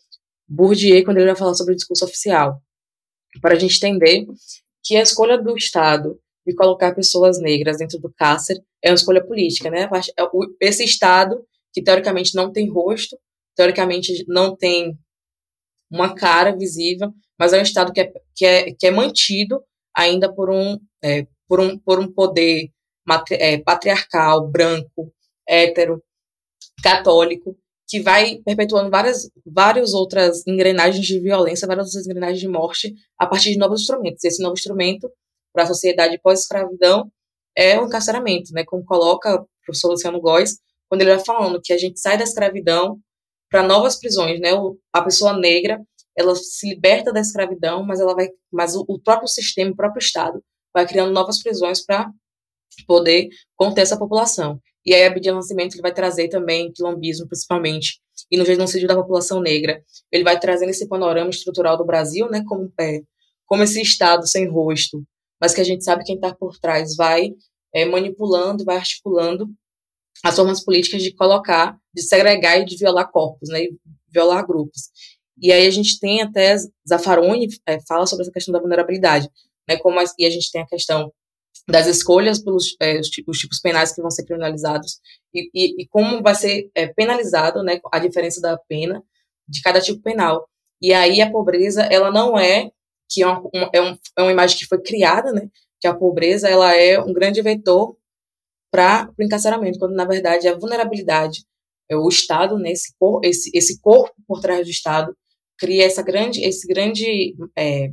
Bourdieu, 0.47 1.03
quando 1.03 1.17
ele 1.17 1.27
vai 1.27 1.35
falar 1.35 1.53
sobre 1.53 1.73
o 1.73 1.75
discurso 1.75 2.05
oficial, 2.05 2.61
para 3.41 3.55
a 3.55 3.59
gente 3.59 3.75
entender 3.75 4.25
que 4.83 4.95
a 4.95 5.01
escolha 5.01 5.37
do 5.37 5.55
Estado 5.57 6.19
de 6.45 6.55
colocar 6.55 6.95
pessoas 6.95 7.39
negras 7.41 7.77
dentro 7.77 7.99
do 7.99 8.11
cárcere 8.13 8.61
é 8.81 8.89
uma 8.89 8.95
escolha 8.95 9.25
política, 9.25 9.69
né? 9.69 9.89
É 10.61 10.67
esse 10.67 10.83
Estado, 10.83 11.45
que 11.73 11.83
teoricamente 11.83 12.33
não 12.35 12.51
tem 12.51 12.69
rosto, 12.69 13.17
teoricamente 13.55 14.23
não 14.27 14.55
tem 14.55 14.97
uma 15.91 16.15
cara 16.15 16.55
visível, 16.55 17.11
mas 17.37 17.51
é 17.51 17.59
um 17.59 17.63
Estado 17.63 17.91
que 17.91 17.99
é, 17.99 18.13
que 18.35 18.45
é, 18.45 18.73
que 18.73 18.87
é 18.87 18.91
mantido 18.91 19.61
ainda 19.95 20.33
por 20.33 20.49
um, 20.49 20.79
é, 21.03 21.27
por 21.47 21.59
um, 21.59 21.77
por 21.77 21.99
um 21.99 22.11
poder 22.11 22.71
é, 23.31 23.57
patriarcal, 23.57 24.47
branco, 24.47 25.13
hétero, 25.47 26.01
católico, 26.81 27.57
que 27.87 28.01
vai 28.01 28.41
perpetuando 28.45 28.89
várias, 28.89 29.29
várias 29.45 29.93
outras 29.93 30.45
engrenagens 30.45 31.05
de 31.05 31.19
violência, 31.19 31.67
várias 31.67 31.87
outras 31.87 32.05
engrenagens 32.05 32.39
de 32.39 32.47
morte 32.47 32.93
a 33.17 33.25
partir 33.25 33.51
de 33.51 33.57
novos 33.57 33.81
instrumentos. 33.81 34.23
Esse 34.23 34.43
novo 34.43 34.53
instrumento 34.53 35.09
para 35.53 35.63
a 35.63 35.67
sociedade 35.67 36.19
pós-escravidão 36.21 37.09
é 37.55 37.79
o 37.79 37.85
encarceramento, 37.85 38.51
né? 38.53 38.65
Como 38.65 38.83
coloca 38.83 39.41
o 39.41 39.47
professor 39.65 39.89
Luciano 39.89 40.19
Góes, 40.19 40.59
quando 40.89 41.01
ele 41.01 41.15
vai 41.15 41.23
falando 41.23 41.61
que 41.63 41.73
a 41.73 41.77
gente 41.77 41.99
sai 41.99 42.17
da 42.17 42.23
escravidão 42.23 42.99
para 43.49 43.63
novas 43.63 43.97
prisões, 43.97 44.39
né? 44.39 44.49
A 44.91 45.01
pessoa 45.01 45.37
negra, 45.37 45.81
ela 46.15 46.35
se 46.35 46.69
liberta 46.69 47.13
da 47.13 47.21
escravidão, 47.21 47.83
mas 47.83 47.99
ela 47.99 48.13
vai, 48.13 48.27
mas 48.51 48.75
o, 48.75 48.83
o 48.87 48.99
próprio 48.99 49.27
sistema, 49.27 49.71
o 49.71 49.75
próprio 49.75 49.99
Estado 49.99 50.43
vai 50.73 50.85
criando 50.85 51.11
novas 51.11 51.41
prisões 51.41 51.83
para 51.83 52.11
poder 52.85 53.29
conter 53.55 53.81
essa 53.81 53.97
população. 53.97 54.59
E 54.85 54.93
aí, 54.93 55.03
a 55.03 55.07
Abdias 55.07 55.35
Nascimento 55.35 55.75
ele 55.75 55.81
vai 55.81 55.93
trazer 55.93 56.29
também 56.29 56.71
quilombismo, 56.71 57.27
principalmente, 57.27 57.99
e 58.31 58.37
no 58.37 58.45
genocídio 58.45 58.87
da 58.87 58.95
população 58.95 59.41
negra. 59.41 59.83
Ele 60.11 60.23
vai 60.23 60.39
trazendo 60.39 60.69
esse 60.69 60.87
panorama 60.87 61.29
estrutural 61.29 61.77
do 61.77 61.85
Brasil, 61.85 62.29
né, 62.29 62.43
como, 62.47 62.71
é, 62.79 63.01
como 63.45 63.63
esse 63.63 63.81
Estado 63.81 64.25
sem 64.27 64.47
rosto, 64.47 65.03
mas 65.41 65.53
que 65.53 65.61
a 65.61 65.63
gente 65.63 65.83
sabe 65.83 66.03
quem 66.03 66.15
está 66.15 66.33
por 66.33 66.57
trás 66.57 66.95
vai 66.95 67.31
é, 67.73 67.85
manipulando, 67.85 68.63
vai 68.63 68.77
articulando 68.77 69.49
as 70.23 70.35
formas 70.35 70.63
políticas 70.63 71.03
de 71.03 71.13
colocar, 71.13 71.77
de 71.93 72.01
segregar 72.01 72.59
e 72.59 72.65
de 72.65 72.77
violar 72.77 73.11
corpos, 73.11 73.49
né, 73.49 73.67
violar 74.09 74.45
grupos. 74.45 74.89
E 75.39 75.51
aí 75.51 75.67
a 75.67 75.71
gente 75.71 75.99
tem 75.99 76.21
até 76.21 76.55
Zaffaroni 76.87 77.47
é, 77.67 77.79
fala 77.87 78.07
sobre 78.07 78.23
essa 78.23 78.31
questão 78.31 78.51
da 78.51 78.59
vulnerabilidade, 78.59 79.29
né, 79.67 79.77
como 79.77 79.99
e 80.17 80.25
a 80.25 80.29
gente 80.29 80.51
tem 80.51 80.61
a 80.61 80.67
questão 80.67 81.11
das 81.67 81.87
escolhas 81.87 82.41
pelos 82.41 82.75
é, 82.79 82.99
os, 82.99 83.09
tipos, 83.09 83.35
os, 83.35 83.41
tipos 83.41 83.59
penais 83.59 83.93
que 83.93 84.01
vão 84.01 84.09
ser 84.09 84.23
criminalizados 84.23 84.99
e, 85.33 85.49
e, 85.53 85.83
e 85.83 85.87
como 85.87 86.21
vai 86.21 86.33
ser 86.33 86.69
é, 86.73 86.87
penalizado, 86.87 87.61
né, 87.61 87.79
a 87.91 87.99
diferença 87.99 88.39
da 88.39 88.57
pena 88.57 89.03
de 89.47 89.61
cada 89.61 89.81
tipo 89.81 90.01
penal. 90.01 90.47
E 90.81 90.93
aí 90.93 91.21
a 91.21 91.29
pobreza, 91.29 91.83
ela 91.83 92.11
não 92.11 92.37
é 92.37 92.71
que 93.09 93.23
é 93.23 93.27
uma, 93.27 93.69
é, 93.73 93.81
um, 93.81 93.97
é 94.17 94.21
uma 94.21 94.31
imagem 94.31 94.57
que 94.57 94.65
foi 94.65 94.81
criada, 94.81 95.31
né? 95.31 95.49
Que 95.79 95.87
a 95.87 95.95
pobreza 95.95 96.49
ela 96.49 96.75
é 96.75 96.99
um 96.99 97.13
grande 97.13 97.41
vetor 97.41 97.95
para 98.71 99.09
o 99.17 99.23
encarceramento, 99.23 99.79
quando 99.79 99.95
na 99.95 100.05
verdade 100.05 100.47
a 100.47 100.57
vulnerabilidade 100.57 101.45
é 101.89 101.95
o 101.95 102.07
Estado, 102.09 102.57
né, 102.59 102.71
esse, 102.71 102.93
esse, 103.23 103.49
esse 103.53 103.79
corpo 103.79 104.13
por 104.27 104.41
trás 104.41 104.65
do 104.65 104.69
Estado, 104.69 105.15
cria 105.57 105.85
essa 105.85 106.03
grande, 106.03 106.43
esse 106.43 106.67
grande 106.67 107.33
é, 107.57 107.91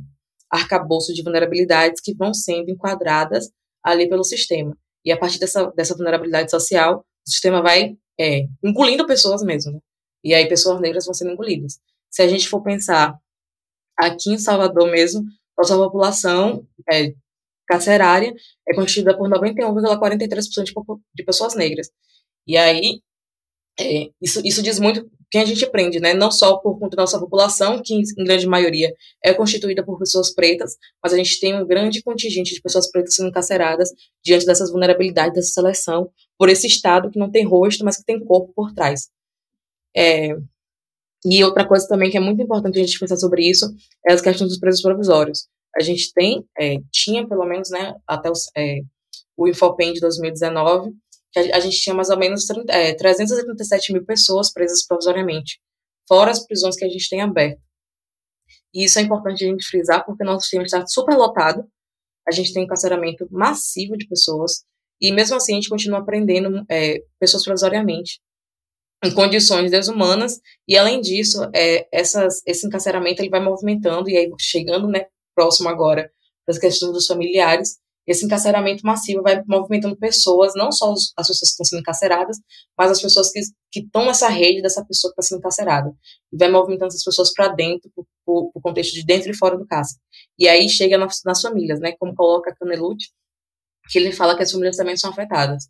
arcabouço 0.51 1.13
de 1.13 1.23
vulnerabilidades 1.23 2.01
que 2.01 2.13
vão 2.13 2.33
sendo 2.33 2.69
enquadradas 2.69 3.49
ali 3.85 4.09
pelo 4.09 4.23
sistema. 4.23 4.75
E 5.05 5.11
a 5.11 5.17
partir 5.17 5.39
dessa, 5.39 5.67
dessa 5.71 5.95
vulnerabilidade 5.95 6.49
social, 6.49 7.05
o 7.25 7.29
sistema 7.29 7.61
vai 7.61 7.95
é, 8.19 8.47
engolindo 8.63 9.05
pessoas 9.05 9.43
mesmo. 9.43 9.73
Né? 9.73 9.79
E 10.23 10.33
aí 10.33 10.47
pessoas 10.49 10.81
negras 10.81 11.05
vão 11.05 11.13
sendo 11.13 11.31
engolidas. 11.31 11.79
Se 12.09 12.23
a 12.23 12.27
gente 12.27 12.49
for 12.49 12.63
pensar 12.63 13.15
aqui 13.95 14.31
em 14.31 14.39
Salvador 14.39 14.89
mesmo, 14.89 15.23
nossa 15.55 15.75
população 15.75 16.67
é, 16.91 17.13
carcerária 17.67 18.33
é 18.67 18.73
constituída 18.73 19.15
por 19.15 19.29
91,43% 19.29 20.63
de, 20.63 20.73
de 21.13 21.23
pessoas 21.23 21.55
negras. 21.55 21.89
E 22.47 22.57
aí, 22.57 23.01
é, 23.79 24.09
isso, 24.21 24.41
isso 24.43 24.63
diz 24.63 24.79
muito 24.79 25.09
quem 25.35 25.41
a 25.41 25.45
gente 25.45 25.69
prende, 25.69 25.99
né? 25.99 26.13
Não 26.13 26.31
só 26.31 26.55
por 26.55 26.79
conta 26.79 26.95
da 26.95 27.03
nossa 27.03 27.19
população, 27.19 27.81
que 27.83 27.93
em 27.93 28.03
grande 28.23 28.47
maioria 28.47 28.95
é 29.21 29.33
constituída 29.33 29.83
por 29.83 29.99
pessoas 29.99 30.33
pretas, 30.33 30.77
mas 31.03 31.11
a 31.11 31.17
gente 31.17 31.41
tem 31.41 31.53
um 31.53 31.67
grande 31.67 32.01
contingente 32.01 32.53
de 32.53 32.61
pessoas 32.61 32.89
pretas 32.89 33.15
sendo 33.15 33.27
encarceradas 33.27 33.89
diante 34.23 34.45
dessas 34.45 34.71
vulnerabilidades 34.71 35.33
dessa 35.35 35.51
seleção, 35.51 36.09
por 36.37 36.47
esse 36.47 36.67
Estado 36.67 37.11
que 37.11 37.19
não 37.19 37.29
tem 37.29 37.45
rosto, 37.45 37.83
mas 37.83 37.97
que 37.97 38.05
tem 38.05 38.23
corpo 38.23 38.53
por 38.55 38.73
trás. 38.73 39.09
É, 39.93 40.37
e 41.25 41.43
outra 41.43 41.67
coisa 41.67 41.85
também 41.85 42.09
que 42.09 42.15
é 42.15 42.21
muito 42.21 42.41
importante 42.41 42.79
a 42.79 42.81
gente 42.81 42.97
pensar 42.97 43.17
sobre 43.17 43.43
isso 43.43 43.65
é 44.07 44.13
as 44.13 44.21
questões 44.21 44.49
dos 44.49 44.57
presos 44.57 44.81
provisórios. 44.81 45.49
A 45.75 45.81
gente 45.81 46.13
tem, 46.13 46.45
é, 46.57 46.77
tinha 46.93 47.27
pelo 47.27 47.43
menos, 47.43 47.69
né, 47.69 47.93
até 48.07 48.31
os, 48.31 48.49
é, 48.55 48.79
o 49.35 49.49
Infopen 49.49 49.91
de 49.91 49.99
2019, 49.99 50.93
que 51.35 51.51
a, 51.51 51.59
gente 51.59 51.77
tinha 51.81 51.93
mais 51.93 52.09
ou 52.09 52.17
menos 52.17 52.45
30, 52.45 52.71
é, 52.71 52.93
337 52.93 53.91
mil 53.91 54.05
pessoas 54.05 54.51
presas 54.51 54.85
provisoriamente, 54.85 55.59
fora 56.07 56.31
as 56.31 56.45
prisões 56.45 56.77
que 56.77 56.85
a 56.85 56.89
gente 56.89 57.09
tem 57.09 57.21
aberto. 57.21 57.59
E 58.73 58.85
isso 58.85 58.99
é 58.99 59.01
importante 59.01 59.43
a 59.43 59.47
gente 59.47 59.67
frisar, 59.67 60.05
porque 60.05 60.23
nosso 60.23 60.43
sistema 60.43 60.63
está 60.63 60.85
super 60.87 61.15
lotado, 61.15 61.65
a 62.27 62.31
gente 62.31 62.53
tem 62.53 62.61
um 62.61 62.65
encarceramento 62.65 63.27
massivo 63.29 63.97
de 63.97 64.07
pessoas, 64.07 64.63
e 65.01 65.11
mesmo 65.11 65.35
assim 65.35 65.53
a 65.53 65.55
gente 65.55 65.69
continua 65.69 66.05
prendendo 66.05 66.65
é, 66.69 67.03
pessoas 67.19 67.43
provisoriamente 67.43 68.21
em 69.03 69.13
condições 69.13 69.71
desumanas, 69.71 70.39
e 70.67 70.77
além 70.77 71.01
disso, 71.01 71.49
é, 71.53 71.87
essas, 71.91 72.41
esse 72.45 72.65
encarceramento 72.65 73.21
ele 73.21 73.29
vai 73.29 73.41
movimentando, 73.41 74.09
e 74.09 74.17
aí 74.17 74.31
chegando 74.39 74.87
né, 74.87 75.05
próximo 75.35 75.67
agora 75.67 76.09
das 76.47 76.57
questões 76.57 76.93
dos 76.93 77.07
familiares, 77.07 77.77
esse 78.07 78.25
encarceramento 78.25 78.85
massivo 78.85 79.23
vai 79.23 79.41
movimentando 79.47 79.97
pessoas, 79.97 80.53
não 80.55 80.71
só 80.71 80.93
as 80.93 81.27
pessoas 81.27 81.39
que 81.39 81.45
estão 81.45 81.65
sendo 81.65 81.79
encarceradas, 81.79 82.37
mas 82.77 82.91
as 82.91 83.01
pessoas 83.01 83.31
que, 83.31 83.39
que 83.71 83.79
estão 83.81 84.05
nessa 84.05 84.29
rede 84.29 84.61
dessa 84.61 84.85
pessoa 84.85 85.11
que 85.11 85.21
está 85.21 85.29
sendo 85.29 85.39
encarcerada. 85.39 85.91
E 86.31 86.37
vai 86.37 86.49
movimentando 86.49 86.89
essas 86.89 87.03
pessoas 87.03 87.33
para 87.33 87.47
dentro, 87.49 87.89
para 87.95 88.05
o 88.25 88.61
contexto 88.61 88.93
de 88.93 89.05
dentro 89.05 89.31
e 89.31 89.35
fora 89.35 89.57
do 89.57 89.65
cárcere. 89.65 89.99
E 90.37 90.47
aí 90.47 90.69
chega 90.69 90.97
nas, 90.97 91.21
nas 91.25 91.41
famílias, 91.41 91.79
né? 91.79 91.93
Como 91.97 92.13
coloca 92.13 92.55
Canelucci, 92.59 93.09
que 93.89 93.97
ele 93.97 94.11
fala 94.11 94.35
que 94.35 94.43
as 94.43 94.51
famílias 94.51 94.77
também 94.77 94.97
são 94.97 95.09
afetadas. 95.09 95.65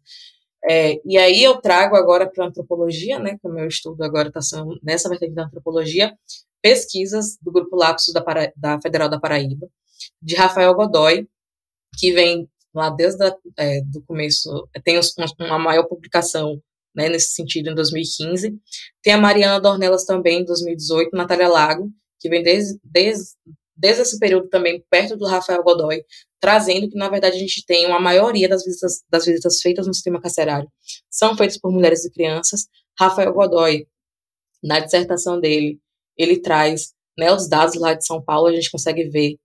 É, 0.68 1.00
e 1.06 1.18
aí 1.18 1.44
eu 1.44 1.62
trago 1.62 1.96
agora 1.96 2.30
para 2.30 2.44
a 2.44 2.48
antropologia, 2.48 3.20
né, 3.20 3.38
que 3.40 3.48
o 3.48 3.52
meu 3.52 3.68
estudo 3.68 4.04
agora 4.04 4.30
está 4.30 4.42
sendo 4.42 4.80
nessa 4.82 5.08
vertente 5.08 5.36
da 5.36 5.44
antropologia, 5.44 6.12
pesquisas 6.60 7.38
do 7.40 7.52
Grupo 7.52 7.76
Lapsus 7.76 8.12
da, 8.12 8.24
da 8.58 8.82
Federal 8.82 9.08
da 9.08 9.20
Paraíba, 9.20 9.68
de 10.20 10.36
Rafael 10.36 10.74
Godoy, 10.74 11.28
que 11.98 12.14
vem 12.14 12.50
lá 12.74 12.90
desde 12.90 13.26
o 13.26 13.38
é, 13.58 13.82
do 13.82 14.02
começo, 14.04 14.68
tem 14.84 15.00
uma 15.40 15.60
maior 15.60 15.86
publicação 15.86 16.62
né, 16.94 17.10
nesse 17.10 17.34
sentido 17.34 17.70
em 17.70 17.76
2015. 17.76 18.58
Tem 19.02 19.14
a 19.14 19.18
Mariana 19.18 19.60
Dornelas 19.60 20.06
também, 20.06 20.42
em 20.42 20.46
2018, 20.46 21.16
Natália 21.16 21.48
Lago, 21.48 21.90
que 22.20 22.30
vem 22.30 22.44
desde, 22.44 22.80
desde, 22.84 23.26
desde 23.76 24.02
esse 24.02 24.20
período 24.20 24.50
também 24.50 24.84
perto 24.90 25.18
do 25.18 25.26
Rafael 25.26 25.64
Godoy, 25.64 26.04
trazendo 26.40 26.90
que, 26.90 26.98
na 26.98 27.10
verdade, 27.10 27.38
a 27.38 27.40
gente 27.40 27.66
tem 27.66 27.86
uma 27.86 28.00
maioria 28.00 28.48
das 28.48 28.64
visitas, 28.64 29.04
das 29.10 29.26
visitas 29.26 29.62
feitas 29.62 29.88
no 29.88 29.94
sistema 29.94 30.22
carcerário 30.22 30.70
são 31.10 31.36
feitas 31.38 31.58
por 31.58 31.72
mulheres 31.72 32.04
e 32.04 32.12
crianças. 32.12 32.68
Rafael 33.00 33.34
Godoy, 33.34 33.88
na 34.62 34.80
dissertação 34.80 35.40
dele, 35.40 35.80
ele 36.18 36.42
traz 36.42 36.94
né, 37.18 37.32
os 37.32 37.48
dados 37.48 37.76
lá 37.76 37.94
de 37.94 38.06
São 38.06 38.22
Paulo, 38.22 38.48
a 38.48 38.54
gente 38.54 38.70
consegue 38.70 39.10
ver, 39.10 39.38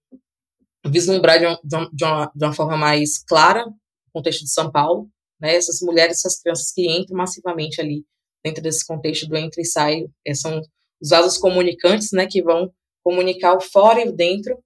vislumbrar 0.86 1.38
de, 1.38 1.46
uma, 1.46 1.90
de 1.92 2.04
uma, 2.04 2.32
de 2.34 2.44
uma 2.44 2.52
forma 2.52 2.76
mais 2.76 3.22
clara 3.24 3.66
o 3.66 4.12
contexto 4.12 4.44
de 4.44 4.50
São 4.50 4.70
Paulo, 4.72 5.08
né, 5.40 5.54
essas 5.54 5.80
mulheres, 5.80 6.18
essas 6.18 6.40
crianças 6.40 6.72
que 6.72 6.90
entram 6.90 7.16
massivamente 7.16 7.80
ali 7.80 8.04
dentro 8.44 8.62
desse 8.62 8.84
contexto 8.84 9.28
do 9.28 9.36
entra 9.36 9.60
e 9.60 9.64
sai, 9.64 10.04
é, 10.26 10.34
são 10.34 10.60
os 11.00 11.10
vasos 11.10 11.38
comunicantes, 11.38 12.08
né, 12.12 12.26
que 12.26 12.42
vão 12.42 12.72
comunicar 13.04 13.56
o 13.56 13.60
fora 13.60 14.04
e 14.04 14.08
o 14.08 14.12
dentro 14.12 14.58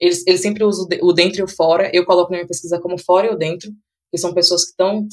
eles, 0.00 0.26
eles 0.26 0.40
sempre 0.40 0.64
usam 0.64 0.88
o 1.02 1.12
dentro 1.12 1.40
e 1.40 1.42
o 1.42 1.48
fora. 1.48 1.90
Eu 1.92 2.06
coloco 2.06 2.32
na 2.32 2.38
minha 2.38 2.48
pesquisa 2.48 2.80
como 2.80 2.98
fora 2.98 3.26
e 3.26 3.30
o 3.30 3.36
dentro, 3.36 3.70
que 4.10 4.18
são 4.18 4.32
pessoas 4.32 4.64
que 4.64 4.70
estão 4.70 5.06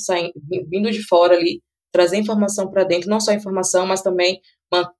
vindo 0.69 0.89
de 0.89 1.03
fora 1.05 1.35
ali, 1.35 1.61
trazer 1.91 2.17
informação 2.17 2.71
para 2.71 2.85
dentro, 2.85 3.09
não 3.09 3.19
só 3.19 3.33
informação, 3.33 3.85
mas 3.85 4.01
também 4.01 4.39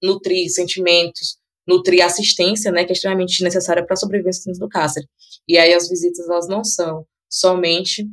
nutrir 0.04 0.50
sentimentos, 0.50 1.38
nutrir 1.68 2.04
assistência, 2.04 2.72
né, 2.72 2.86
que 2.86 2.92
é 2.92 2.94
extremamente 2.94 3.44
necessária 3.44 3.86
para 3.86 3.94
a 3.94 3.98
sobrevivência 3.98 4.44
dentro 4.46 4.62
do 4.62 4.70
cárcere. 4.70 5.08
E 5.48 5.58
aí 5.58 5.74
as 5.74 5.90
visitas, 5.90 6.28
elas 6.30 6.48
não 6.48 6.64
são 6.64 7.06
somente 7.30 8.08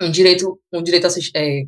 um 0.00 0.10
direito, 0.10 0.60
um 0.72 0.82
direito 0.82 1.06
é, 1.34 1.62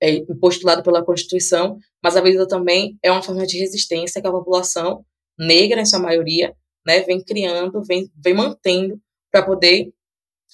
é, 0.00 0.20
postulado 0.40 0.82
pela 0.82 1.04
Constituição, 1.04 1.78
mas 2.02 2.16
a 2.16 2.20
visita 2.20 2.46
também 2.46 2.98
é 3.02 3.10
uma 3.10 3.22
forma 3.22 3.46
de 3.46 3.58
resistência 3.58 4.20
que 4.20 4.28
a 4.28 4.32
população 4.32 5.04
negra, 5.38 5.80
em 5.80 5.86
sua 5.86 5.98
maioria, 5.98 6.54
né, 6.86 7.00
vem 7.00 7.22
criando, 7.22 7.82
vem, 7.82 8.10
vem 8.22 8.34
mantendo 8.34 9.00
para 9.30 9.44
poder 9.44 9.92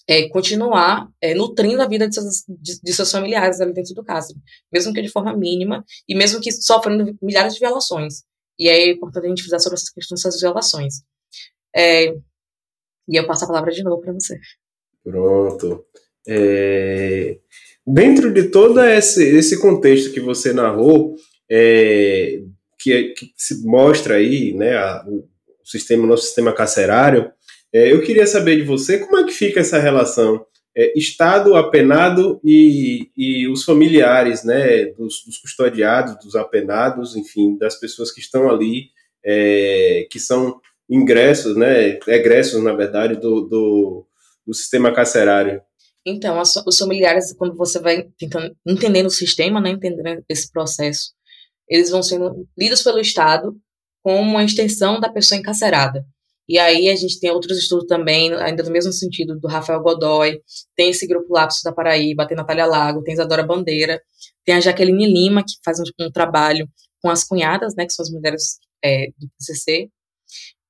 é, 0.08 0.28
continuar 0.28 1.08
é, 1.20 1.34
nutrindo 1.34 1.82
a 1.82 1.86
vida 1.86 2.08
de 2.08 2.14
seus, 2.14 2.44
de, 2.48 2.80
de, 2.80 2.92
seus 2.92 3.10
familiares 3.10 3.60
ali 3.60 3.72
dentro 3.72 3.94
do 3.94 4.04
cárcere, 4.04 4.38
mesmo 4.72 4.92
que 4.92 5.02
de 5.02 5.08
forma 5.08 5.36
mínima 5.36 5.84
e 6.08 6.14
mesmo 6.14 6.40
que 6.40 6.50
sofrendo 6.50 7.16
milhares 7.20 7.54
de 7.54 7.60
violações. 7.60 8.24
E 8.62 8.68
é 8.68 8.90
importante 8.90 9.24
a 9.24 9.28
gente 9.28 9.42
fazer 9.42 9.58
sobre 9.58 9.74
essas 9.74 9.90
questões 9.90 10.22
dessas 10.22 10.40
violações. 10.40 10.94
É, 11.74 12.14
e 13.08 13.18
eu 13.18 13.26
passo 13.26 13.44
a 13.44 13.48
palavra 13.48 13.72
de 13.72 13.82
novo 13.82 14.00
para 14.00 14.12
você. 14.12 14.38
Pronto. 15.02 15.84
É, 16.28 17.38
dentro 17.84 18.32
de 18.32 18.44
todo 18.50 18.80
esse, 18.84 19.36
esse 19.36 19.60
contexto 19.60 20.12
que 20.12 20.20
você 20.20 20.52
narrou, 20.52 21.16
é, 21.50 22.40
que, 22.78 23.08
que, 23.14 23.32
se 23.36 23.66
mostra 23.66 24.14
aí, 24.14 24.54
né, 24.54 24.76
a, 24.76 25.04
o 25.08 25.28
sistema, 25.64 26.06
nosso 26.06 26.26
sistema 26.26 26.52
carcerário. 26.52 27.32
É, 27.72 27.92
eu 27.92 28.00
queria 28.00 28.28
saber 28.28 28.58
de 28.58 28.62
você 28.62 29.00
como 29.00 29.18
é 29.18 29.24
que 29.24 29.32
fica 29.32 29.58
essa 29.58 29.80
relação 29.80 30.46
é, 30.76 30.98
Estado, 30.98 31.54
apenado 31.54 32.40
e, 32.44 33.10
e 33.16 33.48
os 33.48 33.64
familiares, 33.64 34.44
né, 34.44 34.86
dos, 34.86 35.22
dos, 35.24 35.38
custodiados, 35.38 36.22
dos 36.24 36.34
apenados, 36.34 37.14
enfim, 37.14 37.56
das 37.58 37.78
pessoas 37.78 38.10
que 38.10 38.20
estão 38.20 38.50
ali, 38.50 38.86
é, 39.24 40.06
que 40.10 40.18
são 40.18 40.60
ingressos, 40.88 41.56
né, 41.56 41.98
egressos, 42.06 42.62
na 42.62 42.72
verdade, 42.72 43.16
do, 43.16 43.42
do, 43.42 44.06
do 44.46 44.54
sistema 44.54 44.92
carcerário. 44.92 45.60
Então, 46.04 46.40
os 46.40 46.78
familiares, 46.78 47.32
quando 47.34 47.54
você 47.54 47.78
vai 47.78 48.08
tentando, 48.18 48.56
entendendo 48.66 49.06
o 49.06 49.10
sistema, 49.10 49.60
né, 49.60 49.70
entendendo 49.70 50.24
esse 50.28 50.50
processo, 50.50 51.12
eles 51.68 51.90
vão 51.90 52.02
sendo 52.02 52.46
lidos 52.58 52.82
pelo 52.82 52.98
Estado 52.98 53.56
como 54.02 54.20
uma 54.20 54.42
extensão 54.42 54.98
da 54.98 55.08
pessoa 55.08 55.38
encarcerada. 55.38 56.04
E 56.48 56.58
aí 56.58 56.88
a 56.88 56.96
gente 56.96 57.20
tem 57.20 57.30
outros 57.30 57.58
estudos 57.58 57.86
também, 57.86 58.32
ainda 58.34 58.62
no 58.62 58.70
mesmo 58.70 58.92
sentido, 58.92 59.38
do 59.38 59.48
Rafael 59.48 59.80
Godoy, 59.80 60.40
tem 60.76 60.90
esse 60.90 61.06
grupo 61.06 61.32
Lapsos 61.32 61.62
da 61.62 61.72
Paraíba, 61.72 62.26
tem 62.26 62.36
Natália 62.36 62.66
Lago, 62.66 63.02
tem 63.02 63.14
Isadora 63.14 63.46
Bandeira, 63.46 64.00
tem 64.44 64.56
a 64.56 64.60
Jaqueline 64.60 65.06
Lima, 65.06 65.42
que 65.42 65.54
faz 65.64 65.78
um, 65.78 65.84
um 66.06 66.10
trabalho 66.10 66.68
com 67.00 67.10
as 67.10 67.24
cunhadas, 67.24 67.74
né, 67.76 67.86
que 67.86 67.92
são 67.92 68.02
as 68.02 68.10
mulheres 68.10 68.58
é, 68.84 69.06
do 69.18 69.28
PCC, 69.38 69.88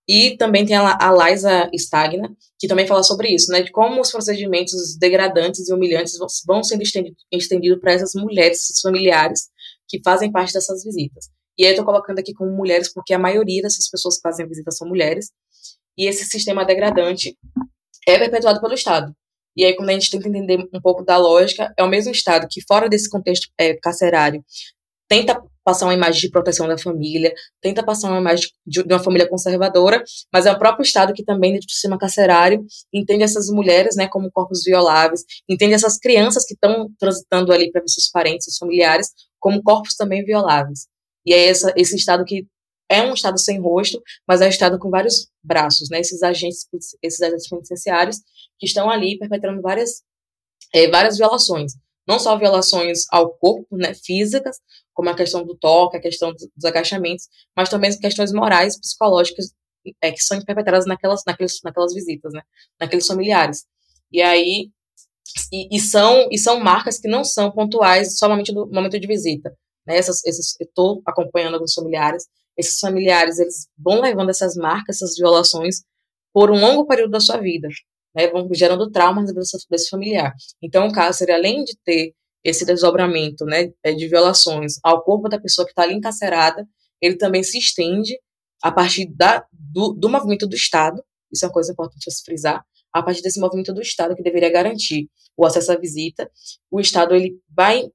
e 0.08 0.36
também 0.36 0.66
tem 0.66 0.76
a, 0.76 0.98
a 1.00 1.30
Liza 1.30 1.70
Stagna, 1.74 2.34
que 2.58 2.66
também 2.66 2.86
fala 2.86 3.02
sobre 3.02 3.28
isso, 3.28 3.50
né, 3.50 3.62
de 3.62 3.70
como 3.70 4.00
os 4.00 4.10
procedimentos 4.10 4.96
degradantes 4.98 5.68
e 5.68 5.72
humilhantes 5.72 6.18
vão, 6.18 6.26
vão 6.46 6.62
sendo 6.62 6.82
estendidos 6.82 7.22
estendido 7.32 7.80
para 7.80 7.92
essas 7.92 8.12
mulheres, 8.14 8.62
esses 8.62 8.80
familiares, 8.80 9.48
que 9.88 10.00
fazem 10.04 10.30
parte 10.30 10.52
dessas 10.52 10.82
visitas. 10.84 11.28
E 11.56 11.64
aí 11.64 11.70
eu 11.70 11.72
estou 11.72 11.84
colocando 11.84 12.18
aqui 12.18 12.32
como 12.32 12.50
mulheres, 12.50 12.92
porque 12.92 13.12
a 13.12 13.18
maioria 13.18 13.62
dessas 13.62 13.88
pessoas 13.88 14.16
que 14.16 14.22
fazem 14.22 14.44
a 14.44 14.48
visita 14.48 14.70
são 14.70 14.88
mulheres. 14.88 15.30
E 15.96 16.06
esse 16.06 16.24
sistema 16.24 16.64
degradante 16.64 17.36
é 18.06 18.18
perpetuado 18.18 18.60
pelo 18.60 18.74
Estado. 18.74 19.14
E 19.56 19.64
aí, 19.64 19.76
quando 19.76 19.90
a 19.90 19.92
gente 19.92 20.10
tenta 20.10 20.28
entender 20.28 20.58
um 20.72 20.80
pouco 20.80 21.04
da 21.04 21.16
lógica, 21.16 21.72
é 21.76 21.82
o 21.84 21.88
mesmo 21.88 22.10
Estado 22.10 22.46
que, 22.50 22.62
fora 22.66 22.88
desse 22.88 23.08
contexto 23.08 23.48
é, 23.58 23.74
carcerário, 23.74 24.42
tenta 25.08 25.42
passar 25.62 25.86
uma 25.86 25.94
imagem 25.94 26.22
de 26.22 26.30
proteção 26.30 26.66
da 26.66 26.76
família, 26.78 27.32
tenta 27.60 27.84
passar 27.84 28.08
uma 28.08 28.18
imagem 28.18 28.48
de, 28.66 28.82
de, 28.82 28.92
uma 28.92 29.02
família 29.02 29.28
conservadora, 29.28 30.02
mas 30.32 30.46
é 30.46 30.52
o 30.52 30.58
próprio 30.58 30.82
Estado 30.82 31.12
que 31.12 31.22
também, 31.22 31.52
dentro 31.52 31.66
do 31.66 31.72
sistema 31.72 31.98
carcerário, 31.98 32.64
entende 32.92 33.22
essas 33.22 33.48
mulheres 33.48 33.94
né, 33.94 34.08
como 34.08 34.30
corpos 34.32 34.64
violáveis, 34.64 35.22
entende 35.48 35.74
essas 35.74 35.98
crianças 35.98 36.44
que 36.46 36.54
estão 36.54 36.90
transitando 36.98 37.52
ali 37.52 37.70
para 37.70 37.82
ver 37.82 37.88
seus 37.88 38.10
parentes, 38.10 38.46
seus 38.46 38.56
familiares, 38.56 39.08
como 39.38 39.62
corpos 39.62 39.94
também 39.94 40.24
violáveis. 40.24 40.86
E 41.24 41.32
é 41.32 41.46
essa, 41.46 41.72
esse 41.76 41.94
Estado 41.94 42.24
que 42.24 42.46
é 42.92 43.02
um 43.02 43.14
Estado 43.14 43.38
sem 43.38 43.60
rosto, 43.60 44.02
mas 44.26 44.40
é 44.40 44.46
um 44.46 44.50
Estado 44.50 44.78
com 44.78 44.90
vários 44.90 45.28
braços, 45.42 45.88
né? 45.90 46.00
Esses 46.00 46.22
agentes, 46.22 46.66
esses 47.02 47.20
agentes 47.20 47.48
penitenciários 47.48 48.18
que 48.58 48.66
estão 48.66 48.90
ali 48.90 49.18
perpetrando 49.18 49.62
várias, 49.62 50.02
é, 50.74 50.88
várias 50.88 51.16
violações. 51.16 51.72
Não 52.06 52.18
só 52.18 52.36
violações 52.36 53.06
ao 53.10 53.30
corpo, 53.34 53.76
né, 53.76 53.94
físicas, 53.94 54.56
como 54.92 55.08
a 55.08 55.14
questão 55.14 55.44
do 55.44 55.56
toque, 55.56 55.96
a 55.96 56.00
questão 56.00 56.32
dos 56.32 56.64
agachamentos, 56.64 57.28
mas 57.56 57.68
também 57.68 57.96
questões 57.98 58.32
morais, 58.32 58.78
psicológicas, 58.78 59.52
é, 60.02 60.12
que 60.12 60.22
são 60.22 60.40
perpetradas 60.42 60.86
naquelas, 60.86 61.22
naqueles, 61.26 61.60
naquelas 61.64 61.94
visitas, 61.94 62.32
né? 62.32 62.42
Naqueles 62.80 63.06
familiares. 63.06 63.64
E 64.12 64.20
aí, 64.20 64.70
e, 65.52 65.76
e, 65.76 65.80
são, 65.80 66.28
e 66.30 66.38
são 66.38 66.60
marcas 66.60 66.98
que 66.98 67.08
não 67.08 67.24
são 67.24 67.50
pontuais 67.50 68.18
somente 68.18 68.52
no 68.52 68.66
momento 68.66 68.98
de 68.98 69.06
visita. 69.06 69.56
Né? 69.86 69.96
Essas, 69.96 70.24
esses, 70.24 70.58
eu 70.60 70.66
estou 70.66 71.02
acompanhando 71.06 71.54
alguns 71.54 71.74
familiares, 71.74 72.26
esses 72.56 72.78
familiares 72.78 73.38
eles 73.38 73.68
vão 73.78 74.00
levando 74.00 74.30
essas 74.30 74.54
marcas, 74.56 74.96
essas 74.96 75.16
violações, 75.16 75.82
por 76.32 76.50
um 76.50 76.60
longo 76.60 76.86
período 76.86 77.10
da 77.10 77.20
sua 77.20 77.38
vida, 77.38 77.68
né? 78.14 78.28
vão 78.28 78.48
gerando 78.52 78.90
traumas 78.90 79.32
desse, 79.68 79.88
familiar. 79.88 80.32
Então, 80.62 80.86
o 80.86 80.92
cárcere, 80.92 81.32
além 81.32 81.64
de 81.64 81.76
ter 81.84 82.14
esse 82.44 82.64
desdobramento 82.64 83.44
né, 83.44 83.70
é, 83.84 83.92
de 83.92 84.08
violações 84.08 84.74
ao 84.82 85.02
corpo 85.04 85.28
da 85.28 85.40
pessoa 85.40 85.64
que 85.64 85.72
está 85.72 85.82
ali 85.82 85.94
encarcerada, 85.94 86.66
ele 87.00 87.16
também 87.16 87.42
se 87.42 87.58
estende 87.58 88.18
a 88.62 88.70
partir 88.70 89.06
da, 89.14 89.44
do, 89.52 89.92
do 89.92 90.08
movimento 90.08 90.46
do 90.46 90.54
Estado, 90.54 91.02
isso 91.32 91.44
é 91.44 91.48
uma 91.48 91.54
coisa 91.54 91.72
importante 91.72 92.08
a 92.08 92.10
se 92.10 92.24
frisar, 92.24 92.64
a 92.92 93.02
partir 93.02 93.22
desse 93.22 93.40
movimento 93.40 93.72
do 93.72 93.80
Estado 93.80 94.14
que 94.14 94.22
deveria 94.22 94.50
garantir 94.50 95.08
o 95.36 95.44
acesso 95.46 95.72
à 95.72 95.76
visita, 95.76 96.30
o 96.70 96.80
Estado 96.80 97.14
ele 97.14 97.38
vai 97.48 97.88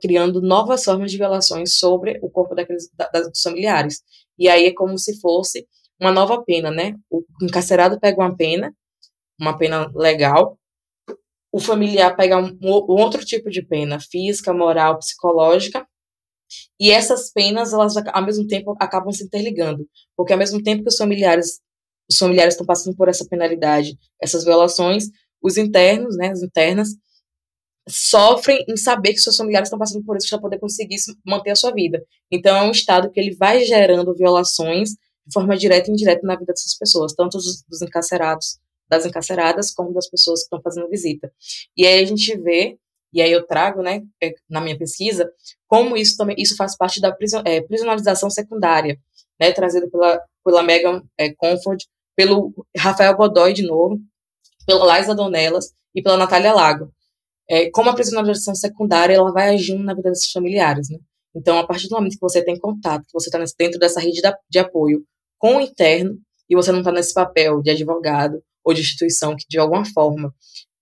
criando 0.00 0.40
novas 0.40 0.84
formas 0.84 1.10
de 1.10 1.16
violações 1.16 1.78
sobre 1.78 2.18
o 2.22 2.30
corpo 2.30 2.54
daqueles 2.54 2.88
da, 2.94 3.08
dos 3.08 3.40
familiares. 3.40 4.02
E 4.38 4.48
aí 4.48 4.66
é 4.66 4.74
como 4.74 4.98
se 4.98 5.20
fosse 5.20 5.66
uma 6.00 6.12
nova 6.12 6.42
pena, 6.42 6.70
né? 6.70 6.94
O 7.10 7.24
encarcerado 7.42 7.98
pega 8.00 8.20
uma 8.20 8.36
pena, 8.36 8.74
uma 9.40 9.56
pena 9.56 9.90
legal, 9.94 10.58
o 11.52 11.60
familiar 11.60 12.16
pega 12.16 12.36
um, 12.36 12.58
um 12.62 13.00
outro 13.00 13.24
tipo 13.24 13.48
de 13.48 13.62
pena, 13.62 14.00
física, 14.00 14.52
moral, 14.52 14.98
psicológica, 14.98 15.86
e 16.78 16.90
essas 16.90 17.32
penas, 17.32 17.72
elas 17.72 17.96
ao 17.96 18.24
mesmo 18.24 18.46
tempo 18.46 18.76
acabam 18.80 19.12
se 19.12 19.24
interligando, 19.24 19.88
porque 20.16 20.32
ao 20.32 20.38
mesmo 20.38 20.62
tempo 20.62 20.82
que 20.82 20.88
os 20.88 20.96
familiares 20.96 21.60
os 22.10 22.18
familiares 22.18 22.54
estão 22.54 22.66
passando 22.66 22.96
por 22.96 23.08
essa 23.08 23.26
penalidade, 23.26 23.96
essas 24.20 24.44
violações, 24.44 25.04
os 25.42 25.56
internos, 25.56 26.16
né, 26.16 26.30
as 26.30 26.42
internas, 26.42 26.90
sofrem 27.88 28.64
em 28.68 28.76
saber 28.76 29.12
que 29.12 29.18
seus 29.18 29.36
familiares 29.36 29.66
estão 29.68 29.78
passando 29.78 30.04
por 30.04 30.16
isso 30.16 30.28
para 30.30 30.40
poder 30.40 30.58
conseguir 30.58 30.96
manter 31.24 31.50
a 31.50 31.56
sua 31.56 31.72
vida. 31.72 32.02
Então 32.30 32.56
é 32.56 32.62
um 32.62 32.70
estado 32.70 33.10
que 33.10 33.20
ele 33.20 33.34
vai 33.34 33.62
gerando 33.64 34.14
violações 34.14 34.90
de 35.26 35.32
forma 35.32 35.56
direta 35.56 35.90
e 35.90 35.92
indireta 35.92 36.26
na 36.26 36.34
vida 36.34 36.52
dessas 36.52 36.76
pessoas, 36.76 37.14
tanto 37.14 37.38
dos, 37.38 37.62
dos 37.68 37.82
encarcerados, 37.82 38.58
das 38.88 39.06
encarceradas, 39.06 39.70
como 39.70 39.92
das 39.92 40.08
pessoas 40.08 40.40
que 40.40 40.44
estão 40.44 40.60
fazendo 40.62 40.88
visita. 40.88 41.32
E 41.76 41.86
aí 41.86 42.02
a 42.02 42.06
gente 42.06 42.36
vê, 42.38 42.78
e 43.12 43.22
aí 43.22 43.32
eu 43.32 43.46
trago, 43.46 43.82
né, 43.82 44.02
é, 44.22 44.34
na 44.48 44.60
minha 44.60 44.76
pesquisa, 44.76 45.30
como 45.66 45.96
isso 45.96 46.16
também 46.16 46.36
isso 46.38 46.56
faz 46.56 46.76
parte 46.76 47.00
da 47.00 47.12
prison, 47.12 47.42
é, 47.44 47.60
prisionalização 47.62 48.28
secundária, 48.28 48.98
né, 49.40 49.52
trazida 49.52 49.88
pela, 49.90 50.20
pela 50.44 50.62
Megan 50.62 51.02
é, 51.18 51.32
Comfort, 51.34 51.84
pelo 52.16 52.52
Rafael 52.76 53.16
Godoy 53.16 53.52
de 53.52 53.62
novo, 53.62 53.98
pela 54.66 54.98
Liza 54.98 55.14
Donelas 55.14 55.72
e 55.94 56.02
pela 56.02 56.16
Natália 56.16 56.52
Lago. 56.52 56.93
É, 57.48 57.70
como 57.70 57.90
a 57.90 57.94
prisionalização 57.94 58.54
secundária, 58.54 59.14
ela 59.14 59.32
vai 59.32 59.54
agindo 59.54 59.82
na 59.82 59.94
vida 59.94 60.10
desses 60.10 60.30
familiares, 60.30 60.88
né? 60.88 60.98
Então, 61.36 61.58
a 61.58 61.66
partir 61.66 61.88
do 61.88 61.96
momento 61.96 62.14
que 62.14 62.20
você 62.20 62.42
tem 62.42 62.58
contato, 62.58 63.02
que 63.02 63.12
você 63.12 63.28
está 63.28 63.38
dentro 63.58 63.78
dessa 63.78 64.00
rede 64.00 64.20
de 64.48 64.58
apoio 64.58 65.02
com 65.38 65.56
o 65.56 65.60
interno, 65.60 66.18
e 66.48 66.54
você 66.54 66.70
não 66.70 66.78
está 66.78 66.92
nesse 66.92 67.12
papel 67.12 67.60
de 67.62 67.70
advogado 67.70 68.42
ou 68.64 68.72
de 68.72 68.80
instituição 68.80 69.36
que, 69.36 69.44
de 69.48 69.58
alguma 69.58 69.84
forma, 69.84 70.32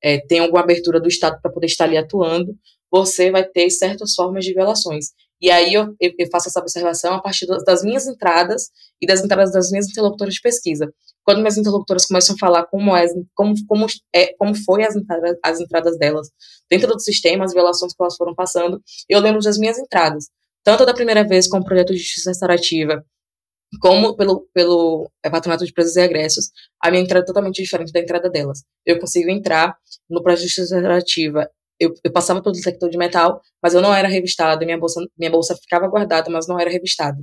é, 0.03 0.19
tem 0.27 0.41
alguma 0.41 0.61
abertura 0.61 1.01
do 1.01 1.09
Estado 1.09 1.41
para 1.41 1.51
poder 1.51 1.67
estar 1.67 1.85
ali 1.85 1.97
atuando, 1.97 2.55
você 2.91 3.31
vai 3.31 3.45
ter 3.45 3.71
certas 3.71 4.15
formas 4.15 4.45
de 4.45 4.53
violações. 4.53 5.07
E 5.43 5.51
aí 5.51 5.75
eu, 5.75 5.95
eu 6.01 6.29
faço 6.31 6.49
essa 6.49 6.61
observação 6.61 7.15
a 7.15 7.21
partir 7.21 7.47
das 7.67 7.83
minhas 7.83 8.07
entradas 8.07 8.71
e 9.01 9.07
das 9.07 9.25
entradas 9.25 9.53
das 9.53 9.73
minhas 9.73 9.89
interlocutoras 9.89 10.35
de 10.35 10.41
pesquisa. 10.41 10.89
Quando 11.25 11.39
minhas 11.39 11.59
interlocutoras 11.59 12.07
começam 12.07 12.37
a 12.37 12.39
falar 12.39 12.65
como, 12.67 12.97
é, 12.97 13.07
como, 13.35 13.55
como, 13.67 13.87
é, 14.15 14.35
como 14.35 14.55
foi 14.55 14.85
as 14.85 14.95
entradas, 14.95 15.37
as 15.43 15.61
entradas 15.61 15.99
delas 15.99 16.29
dentro 16.71 16.93
do 16.93 17.01
sistema, 17.01 17.45
as 17.45 17.53
violações 17.53 17.93
que 17.93 18.01
elas 18.01 18.17
foram 18.17 18.37
passando, 18.37 18.81
eu 19.09 19.19
lembro 19.19 19.41
das 19.41 19.59
minhas 19.59 19.79
entradas. 19.79 20.27
Tanto 20.63 20.87
da 20.87 20.95
primeira 20.95 21.27
vez 21.27 21.49
com 21.49 21.59
o 21.59 21.65
projeto 21.65 21.93
de 21.93 21.99
justiça 21.99 22.31
restaurativa, 22.31 23.05
como 23.81 24.15
pelo, 24.15 24.47
pelo 24.55 25.11
é, 25.25 25.31
patronato 25.31 25.65
de 25.65 25.73
presos 25.73 25.97
e 25.97 26.01
agressos, 26.01 26.51
a 26.81 26.89
minha 26.89 27.03
entrada 27.03 27.25
é 27.25 27.27
totalmente 27.27 27.61
diferente 27.61 27.93
da 27.93 27.99
entrada 27.99 28.31
delas. 28.31 28.63
Eu 28.87 29.01
consigo 29.01 29.29
entrar 29.29 29.77
no 30.09 30.23
projeto 30.23 30.43
de 30.43 30.47
justiça 30.47 30.77
restaurativa 30.77 31.51
eu, 31.83 31.95
eu, 32.05 32.13
passava 32.13 32.43
pelo 32.43 32.55
detector 32.55 32.89
de 32.89 32.99
metal, 32.99 33.41
mas 33.63 33.75
eu 33.75 33.81
não 33.81 33.95
era 33.95 34.09
revistada, 34.09 34.65
minha 34.65 34.79
bolsa, 34.79 35.01
minha 35.19 35.31
bolsa 35.31 35.57
ficava 35.57 35.89
guardada, 35.89 36.31
mas 36.31 36.47
não 36.47 36.59
era 36.59 36.71
revistada. 36.71 37.19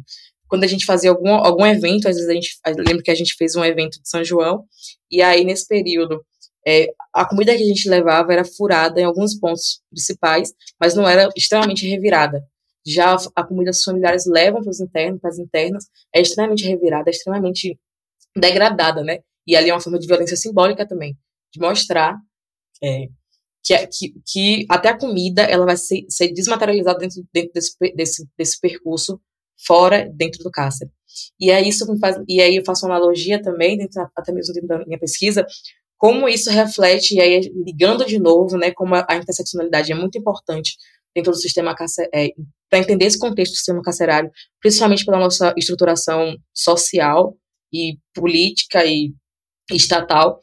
Quando 0.48 0.64
a 0.64 0.68
gente 0.68 0.86
fazia 0.86 1.10
algum, 1.10 1.30
algum 1.30 1.66
evento, 1.66 2.08
às 2.08 2.16
vezes 2.16 2.30
a 2.30 2.34
gente, 2.34 2.58
lembro 2.88 3.04
que 3.04 3.12
a 3.12 3.16
gente 3.16 3.36
fez 3.38 3.56
um 3.56 3.64
evento 3.64 4.02
de 4.02 4.10
São 4.10 4.24
João, 4.24 4.66
e 5.12 5.22
aí 5.22 5.44
nesse 5.44 5.68
período, 5.68 6.24
é, 6.68 6.88
a 7.14 7.26
comida 7.26 7.56
que 7.56 7.64
a 7.64 7.66
gente 7.66 7.90
levava 7.90 8.34
era 8.34 8.44
furada 8.44 9.00
em 9.00 9.04
alguns 9.04 9.40
pontos 9.40 9.82
principais, 9.90 10.52
mas 10.80 10.96
não 10.96 11.08
era 11.08 11.30
extremamente 11.36 11.88
revirada. 11.88 12.44
Já 12.86 13.16
a 13.36 13.44
comida 13.44 13.72
dos 13.72 13.84
familiares 13.84 14.26
levam 14.26 14.62
para 14.62 14.72
os 14.72 14.80
internos, 14.80 15.22
para 15.22 15.30
as 15.30 15.38
internas, 15.38 15.86
é 16.14 16.22
extremamente 16.22 16.66
revirada, 16.66 17.10
é 17.10 17.12
extremamente 17.12 17.80
degradada, 18.36 19.04
né? 19.04 19.20
E 19.46 19.56
ali 19.56 19.70
é 19.70 19.74
uma 19.74 19.82
forma 19.82 20.00
de 20.00 20.08
violência 20.08 20.38
simbólica 20.38 20.88
também, 20.88 21.18
de 21.54 21.60
mostrar 21.60 22.18
é, 22.84 23.08
que, 23.64 23.74
é, 23.74 23.88
que, 23.88 24.14
que 24.26 24.66
até 24.70 24.90
a 24.90 24.98
comida 24.98 25.44
ela 25.44 25.66
vai 25.66 25.78
ser, 25.78 26.06
ser 26.10 26.32
desmaterializada 26.34 27.00
dentro, 27.00 27.24
dentro 27.34 27.52
desse, 27.54 27.76
desse, 27.96 28.28
desse 28.38 28.60
percurso 28.60 29.20
fora, 29.66 30.10
dentro 30.16 30.44
do 30.44 30.52
cárcere. 30.52 30.90
E 31.40 31.52
aí 31.52 31.68
isso 31.68 31.92
me 31.92 32.00
faz, 32.00 32.18
e 32.28 32.42
aí 32.42 32.56
eu 32.56 32.66
faço 32.66 32.86
uma 32.86 32.96
analogia 32.96 33.42
também, 33.42 33.78
dentro, 33.78 34.02
até 34.16 34.32
mesmo 34.32 34.54
dentro 34.54 34.68
da 34.68 34.86
minha 34.86 35.00
pesquisa, 35.00 35.46
como 35.98 36.30
isso 36.30 36.50
reflete, 36.50 37.16
e 37.16 37.22
aí 37.22 37.42
ligando 37.66 38.06
de 38.06 38.18
novo, 38.20 38.58
né, 38.58 38.72
como 38.72 38.96
a, 38.96 39.06
a 39.10 39.18
interseccionalidade 39.18 39.92
é 39.92 39.96
muito 39.96 40.18
importante 40.18 40.78
dentro 41.14 41.32
do 41.32 41.38
sistema 41.38 41.76
é, 42.14 42.30
para 42.70 42.80
entender 42.80 43.06
esse 43.06 43.20
contexto 43.20 43.54
do 43.54 43.58
sistema 43.58 43.82
carcerário, 43.82 44.32
principalmente 44.62 45.04
pela 45.04 45.20
nossa 45.20 45.54
estruturação 45.58 46.38
social 46.54 47.36
e 47.74 47.98
política 48.14 48.86
e 48.86 49.14
estatal, 49.72 50.42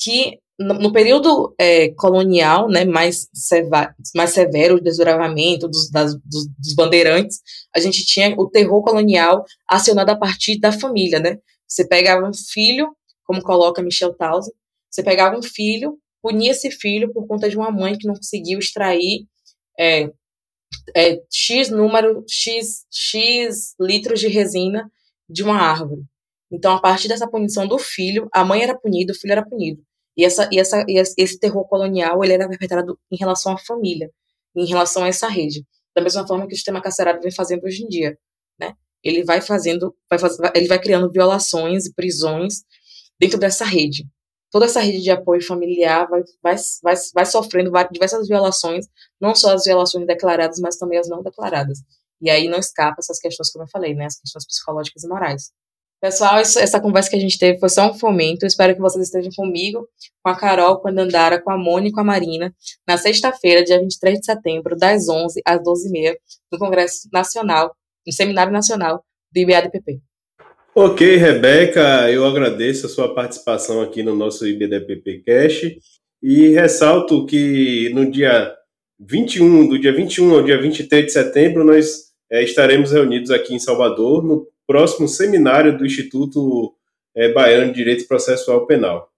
que 0.00 0.38
no, 0.58 0.92
período 0.92 1.54
é, 1.56 1.90
colonial, 1.90 2.68
né, 2.68 2.84
mais, 2.84 3.28
seva, 3.32 3.94
mais 4.14 4.30
severo, 4.30 4.76
o 4.76 4.80
desdobramento 4.80 5.68
dos, 5.68 5.88
das, 5.88 6.14
dos, 6.24 6.48
dos, 6.58 6.74
bandeirantes, 6.74 7.40
a 7.74 7.78
gente 7.78 8.04
tinha 8.04 8.34
o 8.36 8.50
terror 8.50 8.82
colonial 8.82 9.44
acionado 9.68 10.10
a 10.10 10.16
partir 10.16 10.58
da 10.58 10.72
família, 10.72 11.20
né? 11.20 11.38
Você 11.66 11.86
pegava 11.86 12.26
um 12.26 12.34
filho, 12.34 12.88
como 13.24 13.42
coloca 13.42 13.82
Michel 13.82 14.14
Townsend, 14.14 14.56
você 14.90 15.02
pegava 15.02 15.38
um 15.38 15.42
filho, 15.42 15.96
punia 16.20 16.50
esse 16.50 16.70
filho 16.70 17.12
por 17.12 17.26
conta 17.28 17.48
de 17.48 17.56
uma 17.56 17.70
mãe 17.70 17.96
que 17.96 18.06
não 18.06 18.14
conseguiu 18.14 18.58
extrair 18.58 19.26
é, 19.78 20.10
é, 20.96 21.22
X 21.30 21.70
número, 21.70 22.24
X, 22.28 22.84
X 22.90 23.74
litros 23.80 24.18
de 24.18 24.26
resina 24.26 24.90
de 25.28 25.44
uma 25.44 25.56
árvore. 25.56 26.02
Então, 26.50 26.74
a 26.74 26.80
partir 26.80 27.06
dessa 27.06 27.28
punição 27.28 27.68
do 27.68 27.78
filho, 27.78 28.28
a 28.32 28.44
mãe 28.44 28.62
era 28.62 28.76
punida, 28.76 29.12
o 29.12 29.14
filho 29.16 29.32
era 29.32 29.46
punido. 29.46 29.82
E, 30.18 30.24
essa, 30.24 30.48
e, 30.50 30.58
essa, 30.58 30.84
e 30.88 30.98
esse 30.98 31.38
terror 31.38 31.64
colonial 31.68 32.24
ele 32.24 32.32
era 32.32 32.48
perpetrado 32.48 32.98
em 33.08 33.16
relação 33.16 33.52
à 33.52 33.58
família, 33.58 34.10
em 34.56 34.66
relação 34.66 35.04
a 35.04 35.08
essa 35.08 35.28
rede. 35.28 35.64
Da 35.94 36.02
mesma 36.02 36.26
forma 36.26 36.44
que 36.48 36.54
o 36.54 36.56
sistema 36.56 36.82
carcerário 36.82 37.22
vem 37.22 37.30
fazendo 37.30 37.64
hoje 37.64 37.84
em 37.84 37.88
dia. 37.88 38.18
Né? 38.58 38.74
Ele 39.02 39.22
vai 39.22 39.40
fazendo, 39.40 39.94
vai 40.10 40.18
faz, 40.18 40.36
ele 40.56 40.66
vai 40.66 40.80
criando 40.80 41.08
violações 41.08 41.86
e 41.86 41.94
prisões 41.94 42.64
dentro 43.18 43.38
dessa 43.38 43.64
rede. 43.64 44.08
Toda 44.50 44.64
essa 44.64 44.80
rede 44.80 45.02
de 45.02 45.10
apoio 45.10 45.40
familiar 45.40 46.08
vai, 46.08 46.22
vai, 46.42 46.56
vai, 46.82 46.94
vai 47.14 47.26
sofrendo 47.26 47.70
diversas 47.92 48.26
violações, 48.26 48.86
não 49.20 49.36
só 49.36 49.54
as 49.54 49.64
violações 49.64 50.04
declaradas, 50.04 50.58
mas 50.58 50.76
também 50.76 50.98
as 50.98 51.08
não 51.08 51.22
declaradas. 51.22 51.78
E 52.20 52.28
aí 52.28 52.48
não 52.48 52.58
escapa 52.58 52.96
essas 52.98 53.20
questões, 53.20 53.52
como 53.52 53.64
eu 53.64 53.68
falei, 53.68 53.94
né, 53.94 54.06
as 54.06 54.18
questões 54.18 54.44
psicológicas 54.46 55.04
e 55.04 55.08
morais. 55.08 55.52
Pessoal, 56.00 56.40
isso, 56.40 56.60
essa 56.60 56.80
conversa 56.80 57.10
que 57.10 57.16
a 57.16 57.20
gente 57.20 57.36
teve 57.36 57.58
foi 57.58 57.68
só 57.68 57.90
um 57.90 57.94
fomento. 57.94 58.46
Espero 58.46 58.72
que 58.72 58.80
vocês 58.80 59.06
estejam 59.06 59.32
comigo, 59.34 59.88
com 60.22 60.30
a 60.30 60.36
Carol, 60.36 60.78
com 60.78 60.88
a 60.88 60.92
Dandara, 60.92 61.42
com 61.42 61.50
a 61.50 61.58
Mônica 61.58 61.88
e 61.88 61.92
com 61.92 62.00
a 62.00 62.04
Marina, 62.04 62.54
na 62.86 62.96
sexta-feira, 62.96 63.64
dia 63.64 63.80
23 63.80 64.20
de 64.20 64.24
setembro, 64.24 64.76
das 64.76 65.08
11 65.08 65.40
às 65.44 65.58
12h30, 65.60 66.14
no 66.52 66.58
Congresso 66.58 67.08
Nacional, 67.12 67.74
no 68.06 68.12
Seminário 68.12 68.52
Nacional 68.52 69.04
do 69.32 69.40
IBADPP. 69.40 70.00
Ok, 70.72 71.16
Rebeca, 71.16 72.08
eu 72.08 72.24
agradeço 72.24 72.86
a 72.86 72.88
sua 72.88 73.12
participação 73.12 73.80
aqui 73.80 74.04
no 74.04 74.14
nosso 74.14 74.46
IBDPP 74.46 75.24
Cash 75.26 75.62
e 76.22 76.50
ressalto 76.50 77.26
que 77.26 77.90
no 77.92 78.08
dia 78.08 78.54
21, 79.00 79.68
do 79.68 79.76
dia 79.76 79.92
21 79.92 80.34
ao 80.34 80.44
dia 80.44 80.60
23 80.60 81.06
de 81.06 81.12
setembro, 81.12 81.64
nós 81.64 82.08
é, 82.30 82.44
estaremos 82.44 82.92
reunidos 82.92 83.32
aqui 83.32 83.54
em 83.54 83.58
Salvador, 83.58 84.24
no 84.24 84.46
próximo 84.68 85.08
seminário 85.08 85.78
do 85.78 85.86
Instituto 85.86 86.74
é, 87.16 87.32
Baiano 87.32 87.72
de 87.72 87.78
Direito 87.78 88.06
Processual 88.06 88.66
Penal. 88.66 89.10